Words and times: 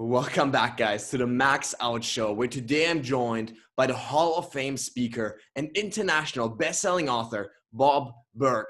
Welcome 0.00 0.52
back, 0.52 0.76
guys, 0.76 1.10
to 1.10 1.18
the 1.18 1.26
Max 1.26 1.74
Out 1.80 2.04
Show, 2.04 2.32
where 2.32 2.46
today 2.46 2.88
I'm 2.88 3.02
joined 3.02 3.54
by 3.76 3.88
the 3.88 3.96
Hall 3.96 4.38
of 4.38 4.52
Fame 4.52 4.76
speaker 4.76 5.40
and 5.56 5.68
international 5.74 6.48
best-selling 6.48 7.08
author, 7.08 7.50
Bob 7.72 8.12
Burg, 8.36 8.66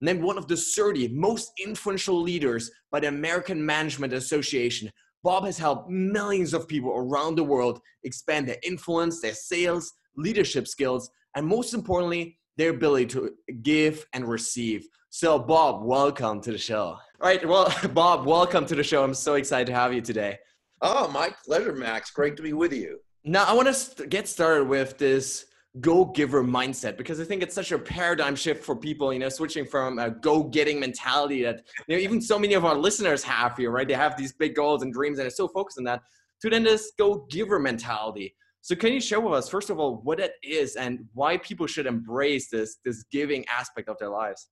Named 0.00 0.20
one 0.20 0.36
of 0.36 0.48
the 0.48 0.56
30 0.56 1.06
most 1.14 1.52
influential 1.64 2.20
leaders 2.20 2.68
by 2.90 2.98
the 2.98 3.06
American 3.06 3.64
Management 3.64 4.12
Association, 4.12 4.90
Bob 5.22 5.44
has 5.44 5.56
helped 5.56 5.88
millions 5.88 6.52
of 6.52 6.66
people 6.66 6.90
around 6.90 7.36
the 7.36 7.44
world 7.44 7.78
expand 8.02 8.48
their 8.48 8.58
influence, 8.64 9.20
their 9.20 9.34
sales, 9.34 9.92
leadership 10.16 10.66
skills, 10.66 11.08
and 11.36 11.46
most 11.46 11.74
importantly, 11.74 12.36
their 12.56 12.70
ability 12.70 13.06
to 13.06 13.30
give 13.62 14.04
and 14.14 14.28
receive. 14.28 14.84
So, 15.10 15.38
Bob, 15.38 15.84
welcome 15.84 16.40
to 16.40 16.50
the 16.50 16.58
show. 16.58 16.96
All 17.20 17.28
right, 17.28 17.46
well, 17.48 17.72
Bob, 17.94 18.26
welcome 18.26 18.66
to 18.66 18.74
the 18.74 18.82
show. 18.82 19.04
I'm 19.04 19.14
so 19.14 19.34
excited 19.34 19.68
to 19.68 19.74
have 19.74 19.94
you 19.94 20.00
today. 20.00 20.38
Oh, 20.84 21.08
my 21.08 21.32
pleasure, 21.46 21.72
Max. 21.72 22.10
Great 22.10 22.36
to 22.36 22.42
be 22.42 22.52
with 22.52 22.72
you. 22.72 22.98
Now, 23.24 23.44
I 23.44 23.52
want 23.52 23.72
to 23.72 24.06
get 24.08 24.26
started 24.26 24.66
with 24.66 24.98
this 24.98 25.46
go 25.80 26.04
giver 26.04 26.42
mindset 26.42 26.96
because 26.96 27.20
I 27.20 27.24
think 27.24 27.40
it's 27.42 27.54
such 27.54 27.70
a 27.70 27.78
paradigm 27.78 28.34
shift 28.34 28.64
for 28.64 28.74
people, 28.74 29.12
you 29.12 29.20
know, 29.20 29.28
switching 29.28 29.64
from 29.64 30.00
a 30.00 30.10
go 30.10 30.42
getting 30.42 30.80
mentality 30.80 31.42
that, 31.44 31.62
you 31.86 31.96
know, 31.96 32.02
even 32.02 32.20
so 32.20 32.36
many 32.36 32.54
of 32.54 32.64
our 32.64 32.74
listeners 32.74 33.22
have 33.22 33.56
here, 33.56 33.70
right? 33.70 33.86
They 33.86 33.94
have 33.94 34.16
these 34.16 34.32
big 34.32 34.56
goals 34.56 34.82
and 34.82 34.92
dreams 34.92 35.18
and 35.18 35.24
they're 35.24 35.30
so 35.30 35.46
focused 35.48 35.78
on 35.78 35.84
that 35.84 36.02
to 36.42 36.50
then 36.50 36.64
this 36.64 36.92
go 36.98 37.26
giver 37.30 37.60
mentality. 37.60 38.34
So 38.60 38.74
can 38.74 38.92
you 38.92 39.00
share 39.00 39.20
with 39.20 39.34
us, 39.34 39.48
first 39.48 39.70
of 39.70 39.78
all, 39.78 40.00
what 40.02 40.20
it 40.20 40.32
is 40.42 40.76
and 40.76 41.04
why 41.14 41.36
people 41.38 41.66
should 41.66 41.86
embrace 41.86 42.50
this, 42.50 42.78
this 42.84 43.04
giving 43.10 43.44
aspect 43.48 43.88
of 43.88 43.96
their 43.98 44.10
lives? 44.10 44.48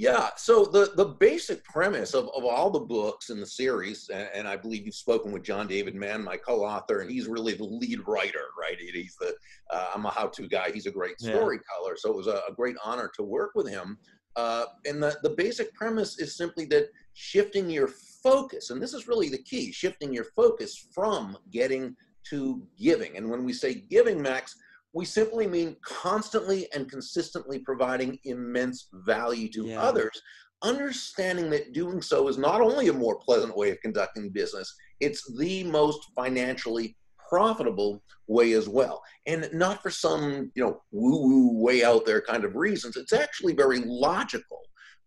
Yeah, 0.00 0.30
so 0.34 0.64
the, 0.64 0.92
the 0.96 1.04
basic 1.04 1.62
premise 1.62 2.14
of, 2.14 2.30
of 2.34 2.42
all 2.42 2.70
the 2.70 2.80
books 2.80 3.28
in 3.28 3.38
the 3.38 3.44
series, 3.44 4.08
and, 4.08 4.30
and 4.32 4.48
I 4.48 4.56
believe 4.56 4.86
you've 4.86 4.94
spoken 4.94 5.30
with 5.30 5.42
John 5.42 5.66
David 5.66 5.94
Mann, 5.94 6.24
my 6.24 6.38
co-author, 6.38 7.00
and 7.00 7.10
he's 7.10 7.26
really 7.26 7.52
the 7.52 7.64
lead 7.64 8.08
writer, 8.08 8.46
right? 8.58 8.78
He's 8.80 9.14
the 9.20 9.34
uh, 9.70 9.90
I'm 9.94 10.06
a 10.06 10.10
how-to 10.10 10.48
guy. 10.48 10.70
He's 10.72 10.86
a 10.86 10.90
great 10.90 11.20
storyteller, 11.20 11.60
yeah. 11.90 11.98
so 11.98 12.08
it 12.12 12.16
was 12.16 12.28
a, 12.28 12.40
a, 12.48 12.54
great 12.56 12.76
honor 12.82 13.10
to 13.14 13.22
work 13.22 13.50
with 13.54 13.68
him. 13.68 13.98
Uh, 14.36 14.64
and 14.86 15.02
the, 15.02 15.18
the 15.22 15.34
basic 15.36 15.74
premise 15.74 16.18
is 16.18 16.34
simply 16.34 16.64
that 16.64 16.88
shifting 17.12 17.68
your 17.68 17.88
focus, 18.22 18.70
and 18.70 18.82
this 18.82 18.94
is 18.94 19.06
really 19.06 19.28
the 19.28 19.42
key, 19.42 19.70
shifting 19.70 20.14
your 20.14 20.24
focus 20.34 20.88
from 20.94 21.36
getting 21.50 21.94
to 22.30 22.66
giving. 22.78 23.18
And 23.18 23.28
when 23.28 23.44
we 23.44 23.52
say 23.52 23.74
giving, 23.74 24.22
Max, 24.22 24.56
we 24.92 25.04
simply 25.04 25.46
mean 25.46 25.76
constantly 25.84 26.68
and 26.74 26.90
consistently 26.90 27.60
providing 27.60 28.18
immense 28.24 28.88
value 28.92 29.48
to 29.50 29.66
yeah. 29.66 29.80
others, 29.80 30.20
understanding 30.62 31.48
that 31.50 31.72
doing 31.72 32.02
so 32.02 32.28
is 32.28 32.38
not 32.38 32.60
only 32.60 32.88
a 32.88 32.92
more 32.92 33.16
pleasant 33.18 33.56
way 33.56 33.70
of 33.70 33.80
conducting 33.80 34.30
business, 34.30 34.74
it's 35.00 35.30
the 35.38 35.64
most 35.64 36.00
financially 36.16 36.96
profitable 37.28 38.02
way 38.26 38.52
as 38.52 38.68
well. 38.68 39.00
And 39.26 39.48
not 39.52 39.82
for 39.82 39.90
some, 39.90 40.50
you 40.54 40.64
know, 40.64 40.82
woo-woo 40.90 41.62
way 41.62 41.84
out 41.84 42.04
there 42.04 42.20
kind 42.20 42.44
of 42.44 42.56
reasons. 42.56 42.96
It's 42.96 43.12
actually 43.12 43.54
very 43.54 43.80
logical. 43.80 44.60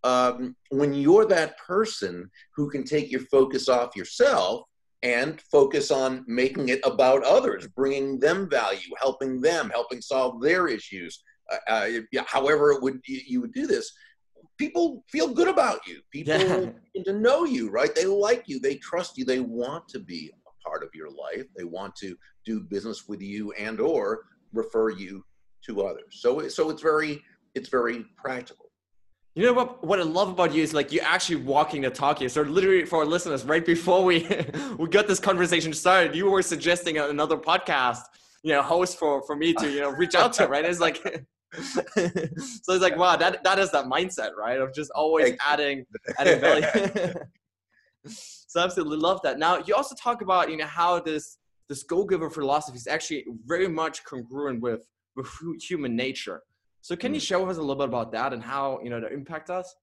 Um, 0.05 0.55
when 0.69 0.93
you're 0.93 1.25
that 1.27 1.57
person 1.57 2.29
who 2.55 2.69
can 2.69 2.83
take 2.83 3.11
your 3.11 3.21
focus 3.21 3.69
off 3.69 3.95
yourself 3.95 4.63
and 5.03 5.39
focus 5.51 5.91
on 5.91 6.23
making 6.27 6.69
it 6.69 6.79
about 6.85 7.23
others, 7.23 7.67
bringing 7.75 8.19
them 8.19 8.49
value, 8.49 8.89
helping 8.99 9.41
them, 9.41 9.69
helping 9.69 10.01
solve 10.01 10.41
their 10.41 10.67
issues. 10.67 11.21
Uh, 11.51 11.57
uh, 11.67 12.21
however, 12.25 12.71
it 12.71 12.81
would 12.81 13.01
you 13.05 13.41
would 13.41 13.53
do 13.53 13.67
this, 13.67 13.91
people 14.57 15.03
feel 15.09 15.27
good 15.27 15.47
about 15.47 15.85
you. 15.85 16.01
People 16.11 16.37
yeah. 16.37 16.69
get 16.95 17.05
to 17.05 17.13
know 17.13 17.43
you, 17.43 17.69
right? 17.69 17.93
They 17.93 18.05
like 18.05 18.43
you, 18.47 18.59
they 18.59 18.75
trust 18.75 19.17
you, 19.17 19.25
they 19.25 19.39
want 19.39 19.87
to 19.89 19.99
be 19.99 20.31
a 20.47 20.67
part 20.69 20.83
of 20.83 20.89
your 20.93 21.09
life. 21.09 21.45
They 21.55 21.65
want 21.65 21.95
to 21.97 22.15
do 22.45 22.61
business 22.61 23.07
with 23.07 23.21
you 23.21 23.51
and 23.53 23.79
or 23.79 24.21
refer 24.53 24.89
you 24.89 25.25
to 25.65 25.81
others. 25.81 26.19
So, 26.21 26.47
so 26.47 26.69
it's 26.69 26.81
very 26.81 27.21
it's 27.55 27.69
very 27.69 28.05
practical. 28.17 28.71
You 29.35 29.47
know 29.47 29.53
what? 29.53 29.83
What 29.83 29.99
I 29.99 30.03
love 30.03 30.29
about 30.29 30.53
you 30.53 30.61
is 30.61 30.75
like 30.75 30.91
you're 30.91 31.03
actually 31.03 31.37
walking 31.37 31.81
the 31.81 31.89
talk 31.89 32.19
here. 32.19 32.29
So 32.29 32.43
literally, 32.43 32.85
for 32.85 32.99
our 32.99 33.05
listeners, 33.05 33.43
right 33.43 33.65
before 33.65 34.03
we 34.03 34.27
we 34.77 34.87
got 34.87 35.07
this 35.07 35.19
conversation 35.19 35.73
started, 35.73 36.15
you 36.15 36.29
were 36.29 36.43
suggesting 36.43 36.99
another 36.99 37.37
podcast, 37.37 38.01
you 38.43 38.53
know, 38.53 38.61
host 38.61 38.99
for 38.99 39.23
for 39.23 39.35
me 39.35 39.53
to 39.53 39.71
you 39.71 39.81
know 39.81 39.89
reach 39.89 40.13
out 40.13 40.33
to. 40.33 40.45
Right? 40.47 40.63
It's 40.63 40.79
like, 40.79 40.97
so 41.53 41.81
it's 41.95 42.67
like 42.67 42.95
wow, 42.95 43.15
that 43.15 43.43
that 43.43 43.57
is 43.57 43.71
that 43.71 43.85
mindset, 43.85 44.35
right? 44.37 44.59
Of 44.59 44.71
just 44.71 44.91
always 44.91 45.35
adding 45.39 45.85
adding 46.19 46.39
value. 46.39 47.13
so 48.07 48.61
I 48.61 48.65
absolutely 48.65 48.97
love 48.97 49.19
that. 49.23 49.39
Now 49.39 49.63
you 49.65 49.73
also 49.73 49.95
talk 49.95 50.21
about 50.21 50.51
you 50.51 50.57
know 50.57 50.67
how 50.67 50.99
this 50.99 51.39
this 51.69 51.81
go 51.81 52.05
giver 52.05 52.29
philosophy 52.29 52.77
is 52.77 52.85
actually 52.85 53.25
very 53.47 53.67
much 53.67 54.03
congruent 54.03 54.61
with 54.61 54.85
with 55.15 55.27
human 55.59 55.95
nature. 55.95 56.43
So 56.83 56.97
can 56.97 57.13
you 57.13 57.21
mm. 57.21 57.23
share 57.23 57.39
with 57.39 57.49
us 57.49 57.57
a 57.57 57.61
little 57.61 57.77
bit 57.77 57.87
about 57.87 58.11
that 58.11 58.33
and 58.33 58.43
how 58.43 58.79
you 58.83 58.89
know 58.89 58.99
to 58.99 59.11
impact 59.11 59.49
us? 59.49 59.73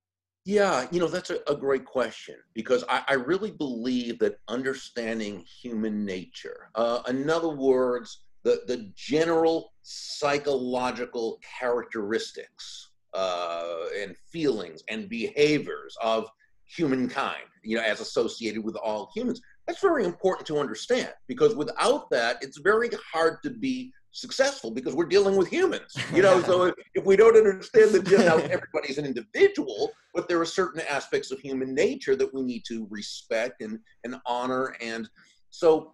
Yeah, 0.44 0.86
you 0.90 1.00
know 1.00 1.08
that's 1.08 1.30
a, 1.30 1.38
a 1.48 1.56
great 1.56 1.86
question 1.86 2.36
because 2.54 2.84
I, 2.90 3.02
I, 3.08 3.14
really 3.14 3.50
believe 3.50 4.18
that 4.18 4.38
understanding 4.48 5.44
human 5.62 6.04
nature, 6.04 6.68
uh, 6.74 7.00
in 7.08 7.28
other 7.30 7.48
words, 7.48 8.24
the 8.42 8.60
the 8.66 8.92
general 8.94 9.72
psychological 9.82 11.40
characteristics 11.58 12.90
uh, 13.14 13.76
and 13.98 14.14
feelings 14.30 14.82
and 14.88 15.08
behaviors 15.08 15.96
of 16.02 16.28
humankind, 16.66 17.48
you 17.64 17.78
know, 17.78 17.82
as 17.82 18.00
associated 18.00 18.62
with 18.62 18.76
all 18.76 19.10
humans, 19.14 19.40
that's 19.66 19.80
very 19.80 20.04
important 20.04 20.46
to 20.48 20.58
understand 20.58 21.12
because 21.28 21.54
without 21.54 22.10
that, 22.10 22.36
it's 22.42 22.58
very 22.58 22.90
hard 23.12 23.42
to 23.42 23.50
be 23.50 23.90
successful 24.12 24.70
because 24.70 24.94
we're 24.94 25.06
dealing 25.06 25.36
with 25.36 25.48
humans. 25.48 25.96
You 26.14 26.22
know, 26.22 26.42
so 26.42 26.74
if 26.94 27.04
we 27.04 27.16
don't 27.16 27.36
understand 27.36 27.92
that 27.92 28.10
you 28.10 28.18
know, 28.18 28.38
everybody's 28.38 28.98
an 28.98 29.06
individual, 29.06 29.92
but 30.12 30.28
there 30.28 30.40
are 30.40 30.46
certain 30.46 30.82
aspects 30.90 31.30
of 31.30 31.38
human 31.38 31.72
nature 31.72 32.16
that 32.16 32.34
we 32.34 32.42
need 32.42 32.64
to 32.66 32.86
respect 32.90 33.62
and, 33.62 33.78
and 34.04 34.16
honor. 34.26 34.74
And 34.80 35.08
so 35.50 35.92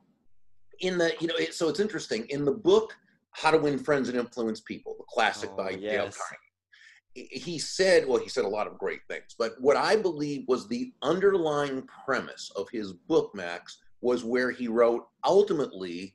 in 0.80 0.96
the, 0.96 1.12
you 1.20 1.26
know, 1.26 1.36
it, 1.36 1.54
so 1.54 1.68
it's 1.68 1.80
interesting 1.80 2.26
in 2.30 2.44
the 2.46 2.52
book, 2.52 2.96
How 3.32 3.50
to 3.50 3.58
Win 3.58 3.78
Friends 3.78 4.08
and 4.08 4.18
Influence 4.18 4.60
People, 4.60 4.96
the 4.98 5.04
classic 5.08 5.50
oh, 5.52 5.56
by 5.56 5.70
yes. 5.70 5.92
Dale 5.92 6.10
Carnegie. 6.10 7.38
He 7.38 7.58
said, 7.58 8.06
well, 8.06 8.18
he 8.18 8.28
said 8.28 8.44
a 8.44 8.48
lot 8.48 8.66
of 8.66 8.78
great 8.78 9.00
things, 9.08 9.34
but 9.38 9.54
what 9.60 9.76
I 9.76 9.96
believe 9.96 10.44
was 10.48 10.66
the 10.66 10.92
underlying 11.02 11.86
premise 12.04 12.50
of 12.56 12.68
his 12.70 12.92
book, 12.92 13.34
Max, 13.34 13.78
was 14.00 14.24
where 14.24 14.50
he 14.50 14.68
wrote 14.68 15.06
ultimately 15.24 16.14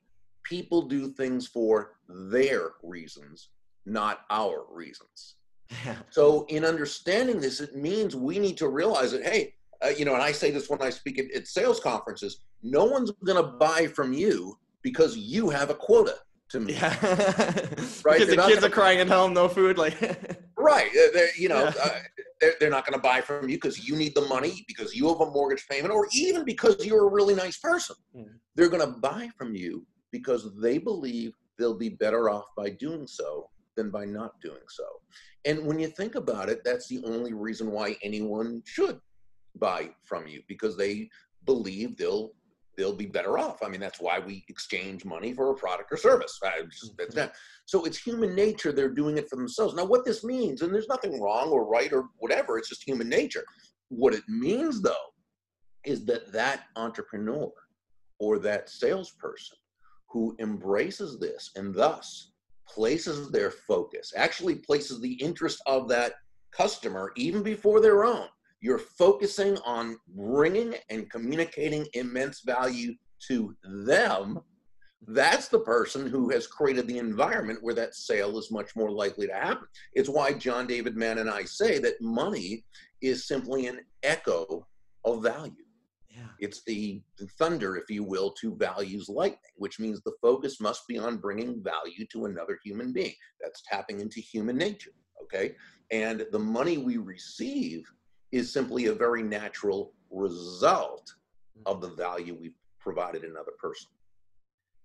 people 0.52 0.82
do 0.82 1.08
things 1.14 1.48
for 1.48 1.94
their 2.10 2.74
reasons, 2.84 3.50
not 3.86 4.20
our 4.30 4.66
reasons. 4.70 5.36
so, 6.10 6.46
in 6.50 6.66
understanding 6.66 7.40
this, 7.40 7.62
it 7.62 7.74
means 7.74 8.16
we 8.16 8.38
need 8.38 8.58
to 8.58 8.68
realize 8.68 9.14
that, 9.14 9.24
hey, 9.24 9.54
uh, 9.84 9.88
you 9.88 10.04
know, 10.04 10.14
and 10.14 10.22
I 10.22 10.34
say 10.34 10.52
this 10.52 10.70
when 10.70 10.82
I 10.82 10.90
speak 10.90 11.18
at, 11.18 11.32
at 11.32 11.48
sales 11.48 11.80
conferences 11.80 12.42
no 12.64 12.86
one's 12.86 13.12
going 13.26 13.44
to 13.44 13.52
buy 13.54 13.88
from 13.88 14.14
you 14.14 14.58
because 14.84 15.18
you 15.18 15.50
have 15.50 15.70
a 15.70 15.74
quota 15.74 16.16
to 16.50 16.60
meet. 16.60 16.76
Yeah. 16.76 16.96
right? 18.04 18.20
Because 18.20 18.36
the 18.36 18.46
kids 18.48 18.64
are 18.64 18.70
crying 18.70 19.00
at 19.00 19.08
home, 19.08 19.34
no 19.34 19.48
food. 19.48 19.78
Like, 19.78 19.98
right. 20.58 20.92
They're, 21.14 21.36
you 21.36 21.50
know, 21.50 21.64
yeah. 21.64 21.74
uh, 21.84 22.00
they're, 22.40 22.54
they're 22.60 22.70
not 22.70 22.86
going 22.86 23.00
to 23.00 23.02
buy 23.02 23.22
from 23.22 23.50
you 23.50 23.58
because 23.58 23.88
you 23.88 23.96
need 23.96 24.14
the 24.14 24.28
money, 24.28 24.64
because 24.68 24.94
you 24.94 25.08
have 25.08 25.22
a 25.22 25.32
mortgage 25.32 25.66
payment, 25.68 25.94
or 25.94 26.08
even 26.14 26.46
because 26.46 26.86
you're 26.86 27.08
a 27.08 27.12
really 27.12 27.34
nice 27.34 27.58
person. 27.58 27.96
Mm. 28.16 28.28
They're 28.56 28.70
going 28.70 28.86
to 28.86 29.00
buy 29.00 29.30
from 29.38 29.56
you 29.56 29.88
because 30.12 30.50
they 30.60 30.78
believe 30.78 31.34
they'll 31.58 31.78
be 31.78 31.90
better 31.90 32.30
off 32.30 32.46
by 32.58 32.70
doing 32.70 33.08
so 33.08 33.50
than 33.76 33.90
by 33.90 34.06
not 34.06 34.40
doing 34.42 34.64
so. 34.70 34.86
And 35.46 35.66
when 35.66 35.80
you 35.80 35.88
think 35.88 36.16
about 36.16 36.50
it, 36.50 36.62
that's 36.64 36.88
the 36.88 37.02
only 37.06 37.34
reason 37.34 37.72
why 37.72 37.96
anyone 38.04 38.62
should 38.66 39.00
buy 39.58 39.90
from 40.04 40.28
you 40.28 40.42
because 40.48 40.78
they 40.78 41.10
believe 41.46 41.98
they'll 41.98 42.32
they'll 42.78 42.96
be 42.96 43.06
better 43.06 43.38
off. 43.38 43.62
I 43.62 43.68
mean, 43.68 43.82
that's 43.82 44.00
why 44.00 44.20
we 44.20 44.46
exchange 44.48 45.04
money 45.04 45.34
for 45.34 45.52
a 45.52 45.56
product 45.56 45.92
or 45.92 45.98
service. 45.98 46.40
Mm-hmm. 46.44 47.26
So 47.66 47.84
it's 47.84 47.98
human 47.98 48.34
nature. 48.34 48.72
They're 48.72 48.90
doing 48.90 49.18
it 49.18 49.30
for 49.30 49.36
themselves. 49.36 49.76
Now, 49.76 49.86
what 49.86 50.06
this 50.06 50.24
means, 50.24 50.62
and 50.62 50.74
there's 50.74 50.88
nothing 50.88 51.20
wrong 51.22 51.50
or 51.50 51.70
right 51.70 51.92
or 51.92 52.06
whatever, 52.20 52.58
it's 52.58 52.70
just 52.70 52.88
human 52.88 53.10
nature. 53.10 53.44
What 53.90 54.14
it 54.14 54.24
means, 54.30 54.82
though, 54.82 55.12
is 55.86 56.06
that 56.06 56.32
that 56.32 56.64
entrepreneur 56.78 57.52
or 58.20 58.40
that 58.40 58.70
salesperson 58.70 59.58
who 60.12 60.36
embraces 60.40 61.20
this 61.20 61.52
and 61.56 61.74
thus 61.74 62.32
places 62.68 63.30
their 63.32 63.52
focus, 63.52 64.14
actually 64.16 64.56
places 64.56 65.00
the 65.00 65.14
interest 65.14 65.62
of 65.66 65.88
that 65.90 66.14
customer 66.52 67.12
even 67.16 67.44
before 67.44 67.82
their 67.82 68.04
own. 68.04 68.28
You're 68.62 68.78
focusing 68.78 69.58
on 69.66 69.98
bringing 70.16 70.76
and 70.90 71.10
communicating 71.10 71.88
immense 71.94 72.42
value 72.42 72.94
to 73.28 73.56
them. 73.64 74.40
That's 75.08 75.48
the 75.48 75.60
person 75.60 76.08
who 76.08 76.30
has 76.30 76.46
created 76.46 76.88
the 76.88 77.00
environment 77.00 77.60
where 77.62 77.74
that 77.76 77.96
sale 77.96 78.38
is 78.38 78.52
much 78.52 78.76
more 78.76 78.92
likely 78.92 79.28
to 79.28 79.34
happen. 79.34 79.66
It's 79.94 80.10
why 80.10 80.34
John 80.34 80.68
David 80.68 80.96
Mann 80.96 81.18
and 81.18 81.30
I 81.30 81.44
say 81.44 81.80
that 81.80 82.02
money 82.02 82.64
is 83.02 83.28
simply 83.28 83.66
an 83.66 83.80
echo 84.04 84.68
of 85.04 85.24
value. 85.24 85.66
Yeah. 86.14 86.28
It's 86.40 86.64
the, 86.64 87.02
the 87.18 87.28
thunder, 87.40 87.78
if 87.78 87.90
you 87.90 88.04
will, 88.04 88.32
to 88.42 88.56
values 88.56 89.08
lightning, 89.10 89.40
which 89.56 89.80
means 89.80 90.02
the 90.02 90.14
focus 90.22 90.60
must 90.60 90.88
be 90.88 90.98
on 90.98 91.18
bringing 91.18 91.64
value 91.64 92.06
to 92.12 92.26
another 92.26 92.60
human 92.64 92.92
being. 92.92 93.14
That's 93.42 93.62
tapping 93.66 94.02
into 94.02 94.20
human 94.20 94.58
nature. 94.58 94.92
Okay. 95.24 95.56
And 95.92 96.26
the 96.32 96.40
money 96.40 96.78
we 96.78 96.98
receive 96.98 97.90
is 98.32 98.52
simply 98.52 98.88
a 98.88 98.94
very 98.94 99.24
natural 99.24 99.94
result 100.10 101.14
hmm. 101.56 101.62
of 101.66 101.82
the 101.82 101.90
value 101.90 102.38
we've 102.40 102.56
provided 102.80 103.24
another 103.24 103.52
person. 103.60 103.90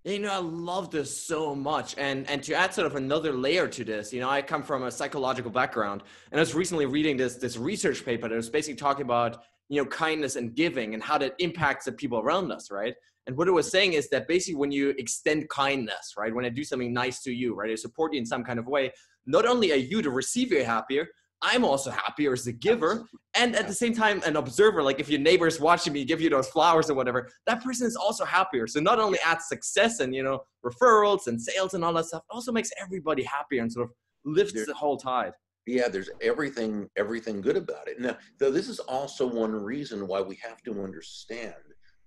You 0.05 0.21
know, 0.21 0.31
I 0.31 0.39
love 0.39 0.93
this 0.93 1.21
so 1.21 1.53
much. 1.53 1.97
And 1.99 2.31
and 2.31 2.41
to 2.45 2.55
add 2.55 2.73
sort 2.73 2.87
of 2.87 2.95
another 2.95 3.33
layer 3.33 3.67
to 3.67 3.85
this, 3.85 4.13
you 4.13 4.21
know, 4.21 4.31
I 4.31 4.41
come 4.41 4.63
from 4.63 4.85
a 4.85 4.91
psychological 4.91 5.51
background 5.51 6.05
and 6.31 6.39
I 6.39 6.43
was 6.43 6.55
recently 6.55 6.87
reading 6.87 7.17
this 7.17 7.35
this 7.37 7.57
research 7.57 8.05
paper 8.05 8.29
that 8.29 8.37
was 8.37 8.49
basically 8.49 8.77
talking 8.77 9.03
about, 9.03 9.43
you 9.69 9.83
know, 9.83 9.89
kindness 9.89 10.37
and 10.37 10.55
giving 10.55 10.95
and 10.95 11.03
how 11.03 11.19
that 11.19 11.35
impacts 11.39 11.87
the 11.87 11.93
people 11.93 12.19
around 12.19 12.53
us, 12.53 12.71
right? 12.71 12.95
And 13.27 13.37
what 13.37 13.49
it 13.49 13.53
was 13.53 13.71
saying 13.71 13.95
is 13.95 14.09
that 14.11 14.29
basically 14.29 14.55
when 14.55 14.71
you 14.71 14.91
extend 14.99 15.49
kindness, 15.49 16.15
right, 16.17 16.33
when 16.35 16.45
I 16.45 16.49
do 16.49 16.63
something 16.63 16.93
nice 16.93 17.23
to 17.23 17.33
you, 17.33 17.55
right, 17.55 17.71
I 17.71 17.75
support 17.75 18.13
you 18.13 18.21
in 18.21 18.27
some 18.27 18.45
kind 18.45 18.59
of 18.59 18.67
way, 18.67 18.93
not 19.27 19.47
only 19.47 19.73
are 19.73 19.77
you 19.77 20.01
the 20.01 20.11
receiver 20.11 20.63
happier, 20.63 21.09
I'm 21.43 21.65
also 21.65 21.91
happier 21.91 22.33
as 22.33 22.47
a 22.47 22.53
giver. 22.53 23.07
And 23.35 23.55
at 23.57 23.67
the 23.67 23.75
same 23.75 23.93
time, 23.93 24.23
an 24.25 24.37
observer, 24.37 24.83
like 24.83 25.01
if 25.01 25.09
your 25.09 25.21
neighbor 25.21 25.47
is 25.47 25.61
watching 25.61 25.93
me 25.93 26.05
give 26.05 26.21
you 26.21 26.31
those 26.31 26.49
flowers 26.49 26.89
or 26.89 26.95
whatever, 26.95 27.29
that 27.47 27.63
person 27.63 27.87
is 27.87 27.97
also 27.97 28.25
happier. 28.25 28.67
So 28.67 28.81
not 28.81 28.99
only 28.99 29.19
adds 29.25 29.49
success 29.49 30.01
and, 30.01 30.15
you 30.15 30.23
know, 30.23 30.41
referrals 30.65 31.27
and 31.27 31.41
sales 31.41 31.75
and 31.75 31.85
all 31.85 31.93
that 31.95 32.07
stuff, 32.07 32.23
also 32.31 32.53
makes 32.53 32.71
everybody 32.81 33.23
happier 33.25 33.63
and 33.63 33.71
sort 33.71 33.91
of 33.91 33.95
lifts 34.25 34.65
the 34.67 34.75
whole 34.75 34.97
tide. 34.97 35.33
Yeah, 35.67 35.89
there's 35.89 36.11
everything, 36.21 36.89
everything 36.97 37.41
good 37.41 37.57
about 37.57 37.89
it. 37.89 38.01
Now, 38.01 38.17
though 38.39 38.53
this 38.53 38.69
is 38.69 38.79
also 38.79 39.27
one 39.27 39.53
reason 39.53 40.07
why 40.07 40.21
we 40.21 40.37
have 40.37 40.63
to 40.63 40.83
understand 40.83 41.55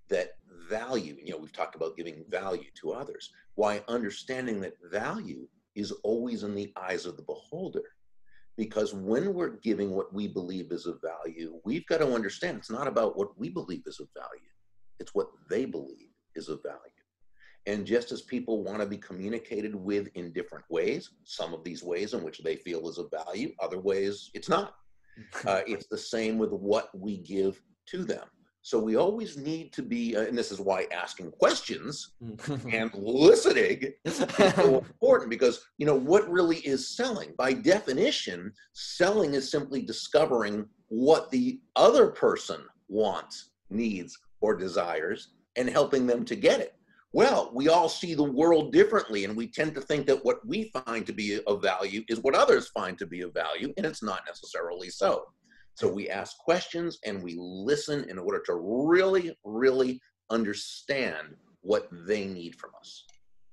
that 0.08 0.30
value, 0.68 1.16
you 1.22 1.32
know, 1.32 1.38
we've 1.38 1.52
talked 1.52 1.76
about 1.76 1.96
giving 1.96 2.24
value 2.28 2.70
to 2.80 2.92
others, 2.92 3.30
why 3.54 3.82
understanding 3.86 4.60
that 4.62 4.74
value 4.90 5.46
is 5.74 5.92
always 6.02 6.42
in 6.42 6.54
the 6.54 6.72
eyes 6.76 7.06
of 7.06 7.16
the 7.16 7.22
beholder 7.22 7.84
because 8.60 8.92
when 8.92 9.32
we're 9.32 9.56
giving 9.62 9.92
what 9.92 10.12
we 10.12 10.28
believe 10.28 10.70
is 10.70 10.84
of 10.84 11.00
value, 11.00 11.58
we've 11.64 11.86
got 11.86 11.98
to 11.98 12.12
understand 12.12 12.58
it's 12.58 12.70
not 12.70 12.86
about 12.86 13.16
what 13.16 13.38
we 13.38 13.48
believe 13.48 13.82
is 13.86 14.00
of 14.00 14.08
value, 14.14 14.50
it's 14.98 15.14
what 15.14 15.28
they 15.48 15.64
believe 15.64 16.10
is 16.34 16.50
of 16.50 16.62
value. 16.62 16.99
And 17.66 17.86
just 17.86 18.10
as 18.10 18.22
people 18.22 18.64
want 18.64 18.80
to 18.80 18.86
be 18.86 18.96
communicated 18.96 19.74
with 19.74 20.08
in 20.14 20.32
different 20.32 20.64
ways, 20.70 21.10
some 21.24 21.52
of 21.52 21.62
these 21.62 21.82
ways 21.82 22.14
in 22.14 22.22
which 22.22 22.38
they 22.38 22.56
feel 22.56 22.88
is 22.88 22.98
of 22.98 23.10
value, 23.10 23.52
other 23.60 23.78
ways 23.78 24.30
it's 24.34 24.48
not. 24.48 24.74
Uh, 25.46 25.60
it's 25.66 25.86
the 25.86 25.98
same 25.98 26.38
with 26.38 26.50
what 26.50 26.88
we 26.98 27.18
give 27.18 27.60
to 27.84 28.04
them. 28.04 28.24
So 28.62 28.78
we 28.78 28.96
always 28.96 29.36
need 29.36 29.72
to 29.72 29.82
be, 29.82 30.16
uh, 30.16 30.22
and 30.22 30.36
this 30.36 30.52
is 30.52 30.60
why 30.60 30.86
asking 30.92 31.32
questions 31.32 32.12
and 32.72 32.90
listening 32.94 33.92
is 34.04 34.16
so 34.16 34.78
important 34.86 35.30
because, 35.30 35.66
you 35.78 35.86
know, 35.86 35.94
what 35.94 36.30
really 36.30 36.58
is 36.58 36.96
selling? 36.96 37.34
By 37.38 37.54
definition, 37.54 38.52
selling 38.72 39.34
is 39.34 39.50
simply 39.50 39.82
discovering 39.82 40.66
what 40.88 41.30
the 41.30 41.60
other 41.76 42.08
person 42.08 42.62
wants, 42.88 43.50
needs, 43.70 44.18
or 44.40 44.56
desires 44.56 45.28
and 45.56 45.68
helping 45.68 46.06
them 46.06 46.24
to 46.26 46.36
get 46.36 46.60
it. 46.60 46.74
Well, 47.12 47.50
we 47.52 47.68
all 47.68 47.88
see 47.88 48.14
the 48.14 48.22
world 48.22 48.72
differently, 48.72 49.24
and 49.24 49.36
we 49.36 49.48
tend 49.48 49.74
to 49.74 49.80
think 49.80 50.06
that 50.06 50.24
what 50.24 50.46
we 50.46 50.70
find 50.86 51.04
to 51.06 51.12
be 51.12 51.42
of 51.44 51.60
value 51.60 52.04
is 52.08 52.20
what 52.20 52.36
others 52.36 52.68
find 52.68 52.96
to 52.98 53.06
be 53.06 53.22
of 53.22 53.34
value, 53.34 53.72
and 53.76 53.84
it's 53.84 54.02
not 54.02 54.22
necessarily 54.26 54.90
so. 54.90 55.24
So 55.74 55.88
we 55.88 56.08
ask 56.08 56.38
questions 56.38 56.98
and 57.04 57.22
we 57.22 57.36
listen 57.38 58.08
in 58.08 58.18
order 58.18 58.40
to 58.46 58.54
really, 58.54 59.36
really 59.44 60.00
understand 60.30 61.34
what 61.62 61.88
they 61.90 62.26
need 62.26 62.54
from 62.54 62.70
us. 62.78 63.04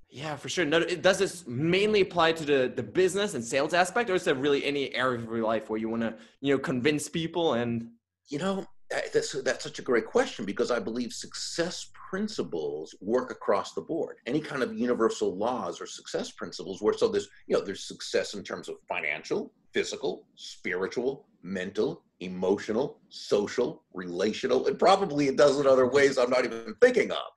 Yeah, 0.09 0.36
for 0.36 0.50
sure. 0.50 0.63
No, 0.63 0.83
does 0.83 1.19
this 1.19 1.45
mainly 1.48 2.01
apply 2.01 2.33
to 2.33 2.45
the, 2.45 2.74
the 2.74 2.83
business 2.83 3.33
and 3.33 3.44
sales 3.44 3.74
aspect, 3.74 4.09
or 4.09 4.15
is 4.15 4.24
there 4.24 4.36
really 4.36 4.63
any 4.65 4.94
area 4.94 5.19
of 5.19 5.25
your 5.25 5.45
life 5.45 5.69
where 5.69 5.80
you 5.80 5.89
want 5.89 6.04
to, 6.04 6.15
you 6.42 6.54
know, 6.54 6.59
convince 6.59 7.09
people 7.09 7.54
and? 7.54 7.89
You 8.30 8.39
know, 8.39 8.65
that's 8.89 9.34
that's 9.42 9.63
such 9.63 9.80
a 9.80 9.84
great 9.84 10.06
question 10.06 10.45
because 10.45 10.72
I 10.72 10.80
believe 10.80 11.12
success 11.12 11.89
principles 12.10 12.95
work 13.01 13.31
across 13.31 13.74
the 13.74 13.81
board. 13.81 14.18
Any 14.25 14.39
kind 14.39 14.63
of 14.63 14.78
universal 14.78 15.36
laws 15.36 15.81
or 15.81 15.86
success 15.86 16.31
principles 16.31 16.81
where 16.81 16.94
so 16.94 17.07
there's 17.07 17.28
you 17.48 17.57
know 17.57 17.63
there's 17.63 17.84
success 17.84 18.34
in 18.34 18.44
terms 18.44 18.69
of 18.69 18.75
financial, 18.88 19.51
physical, 19.74 20.25
spiritual, 20.36 21.28
mental, 21.44 22.04
emotional, 22.22 23.00
social, 23.10 23.84
relational, 23.94 24.68
and 24.68 24.80
probably 24.80 25.28
a 25.28 25.33
dozen 25.33 25.68
other 25.68 25.88
ways 25.88 26.18
I'm 26.18 26.30
not 26.30 26.45
even 26.45 26.75
thinking 26.81 27.12
of. 27.12 27.28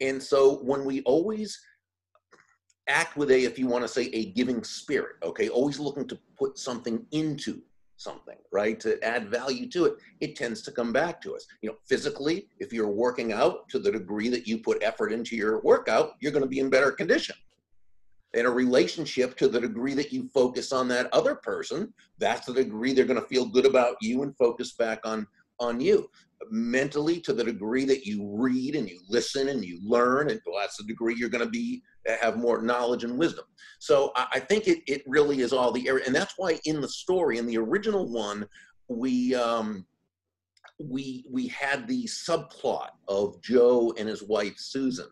And 0.00 0.22
so 0.22 0.56
when 0.58 0.84
we 0.84 1.02
always 1.02 1.60
act 2.88 3.16
with 3.16 3.30
a, 3.30 3.44
if 3.44 3.58
you 3.58 3.66
want 3.66 3.82
to 3.84 3.88
say, 3.88 4.04
a 4.06 4.32
giving 4.32 4.64
spirit, 4.64 5.16
okay, 5.22 5.48
always 5.48 5.78
looking 5.78 6.06
to 6.08 6.18
put 6.36 6.58
something 6.58 7.06
into 7.12 7.62
something, 8.02 8.36
right, 8.50 8.78
to 8.80 9.02
add 9.04 9.30
value 9.30 9.68
to 9.70 9.84
it, 9.86 9.94
it 10.20 10.36
tends 10.36 10.62
to 10.62 10.72
come 10.72 10.92
back 10.92 11.20
to 11.22 11.34
us. 11.34 11.46
You 11.62 11.70
know, 11.70 11.76
physically, 11.88 12.48
if 12.58 12.72
you're 12.72 12.88
working 12.88 13.32
out 13.32 13.68
to 13.70 13.78
the 13.78 13.92
degree 13.92 14.28
that 14.28 14.46
you 14.46 14.58
put 14.58 14.82
effort 14.82 15.12
into 15.12 15.36
your 15.36 15.60
workout, 15.62 16.12
you're 16.20 16.32
going 16.32 16.44
to 16.44 16.48
be 16.48 16.60
in 16.60 16.70
better 16.70 16.92
condition 16.92 17.36
in 18.34 18.46
a 18.46 18.50
relationship 18.50 19.36
to 19.36 19.48
the 19.48 19.60
degree 19.60 19.94
that 19.94 20.12
you 20.12 20.28
focus 20.32 20.72
on 20.72 20.88
that 20.88 21.12
other 21.12 21.34
person 21.34 21.92
that's 22.18 22.46
the 22.46 22.54
degree 22.54 22.92
they're 22.92 23.04
going 23.04 23.20
to 23.20 23.26
feel 23.26 23.44
good 23.44 23.66
about 23.66 23.96
you 24.00 24.22
and 24.22 24.36
focus 24.36 24.72
back 24.72 25.00
on 25.04 25.26
on 25.62 25.80
you 25.80 26.08
mentally 26.50 27.20
to 27.20 27.32
the 27.32 27.44
degree 27.44 27.84
that 27.84 28.04
you 28.04 28.28
read 28.36 28.74
and 28.74 28.88
you 28.88 28.98
listen 29.08 29.48
and 29.48 29.64
you 29.64 29.78
learn 29.84 30.30
and 30.30 30.40
well, 30.44 30.60
that's 30.60 30.76
the 30.76 30.84
degree 30.84 31.14
you're 31.16 31.28
going 31.28 31.44
to 31.44 31.50
be 31.50 31.82
have 32.20 32.36
more 32.36 32.60
knowledge 32.60 33.04
and 33.04 33.16
wisdom 33.16 33.44
so 33.78 34.10
I, 34.16 34.26
I, 34.32 34.40
think 34.40 34.66
it, 34.66 34.80
it 34.88 35.02
really 35.06 35.40
is 35.40 35.52
all 35.52 35.70
the 35.70 35.88
area 35.88 36.04
and 36.04 36.14
that's 36.14 36.34
why 36.36 36.58
in 36.64 36.80
the 36.80 36.88
story 36.88 37.38
in 37.38 37.46
the 37.46 37.58
original 37.58 38.08
one 38.10 38.46
we 38.88 39.36
um 39.36 39.86
we 40.80 41.24
we 41.30 41.46
had 41.46 41.86
the 41.86 42.04
subplot 42.06 42.90
of 43.06 43.40
joe 43.40 43.94
and 43.96 44.08
his 44.08 44.24
wife 44.24 44.54
susan 44.58 45.06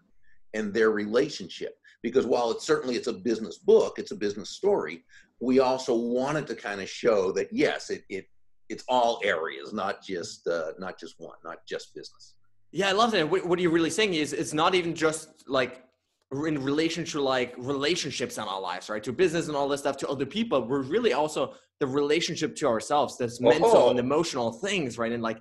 and 0.55 0.75
their 0.75 0.91
relationship 0.91 1.77
because 2.03 2.27
while 2.27 2.51
it's 2.51 2.67
certainly 2.67 2.97
it's 2.97 3.09
a 3.09 3.13
business 3.13 3.59
book, 3.59 3.99
it's 3.99 4.11
a 4.11 4.17
business 4.17 4.51
story. 4.51 5.05
We 5.41 5.61
also 5.61 5.95
wanted 5.95 6.47
to 6.49 6.55
kind 6.55 6.81
of 6.81 6.89
show 6.89 7.33
that 7.33 7.49
yes, 7.53 7.91
it, 7.91 8.05
it 8.09 8.27
it's 8.71 8.85
all 8.89 9.21
areas, 9.25 9.73
not 9.73 10.03
just 10.03 10.47
uh, 10.47 10.73
not 10.79 10.99
just 10.99 11.17
one, 11.19 11.37
not 11.45 11.59
just 11.67 11.95
business. 11.95 12.35
Yeah, 12.73 12.89
I 12.89 12.93
love 12.93 13.11
that. 13.13 13.29
What 13.29 13.59
you're 13.59 13.73
really 13.73 13.91
saying 13.91 14.15
is 14.15 14.33
it's 14.33 14.55
not 14.55 14.75
even 14.75 14.95
just 14.95 15.29
like 15.49 15.85
in 16.33 16.63
relation 16.63 17.05
to 17.05 17.21
like 17.21 17.55
relationships 17.59 18.39
in 18.39 18.45
our 18.45 18.61
lives, 18.61 18.89
right? 18.89 19.03
To 19.03 19.13
business 19.13 19.49
and 19.49 19.57
all 19.57 19.69
this 19.69 19.81
stuff, 19.81 19.97
to 19.99 20.09
other 20.09 20.25
people. 20.25 20.65
We're 20.67 20.83
really 20.83 21.13
also 21.13 21.55
the 21.81 21.87
relationship 21.87 22.55
to 22.57 22.69
ourselves, 22.69 23.19
this 23.19 23.41
mental 23.41 23.71
oh. 23.75 23.91
and 23.91 23.99
emotional 23.99 24.53
things, 24.53 24.99
right? 24.99 25.11
And 25.11 25.23
like 25.23 25.39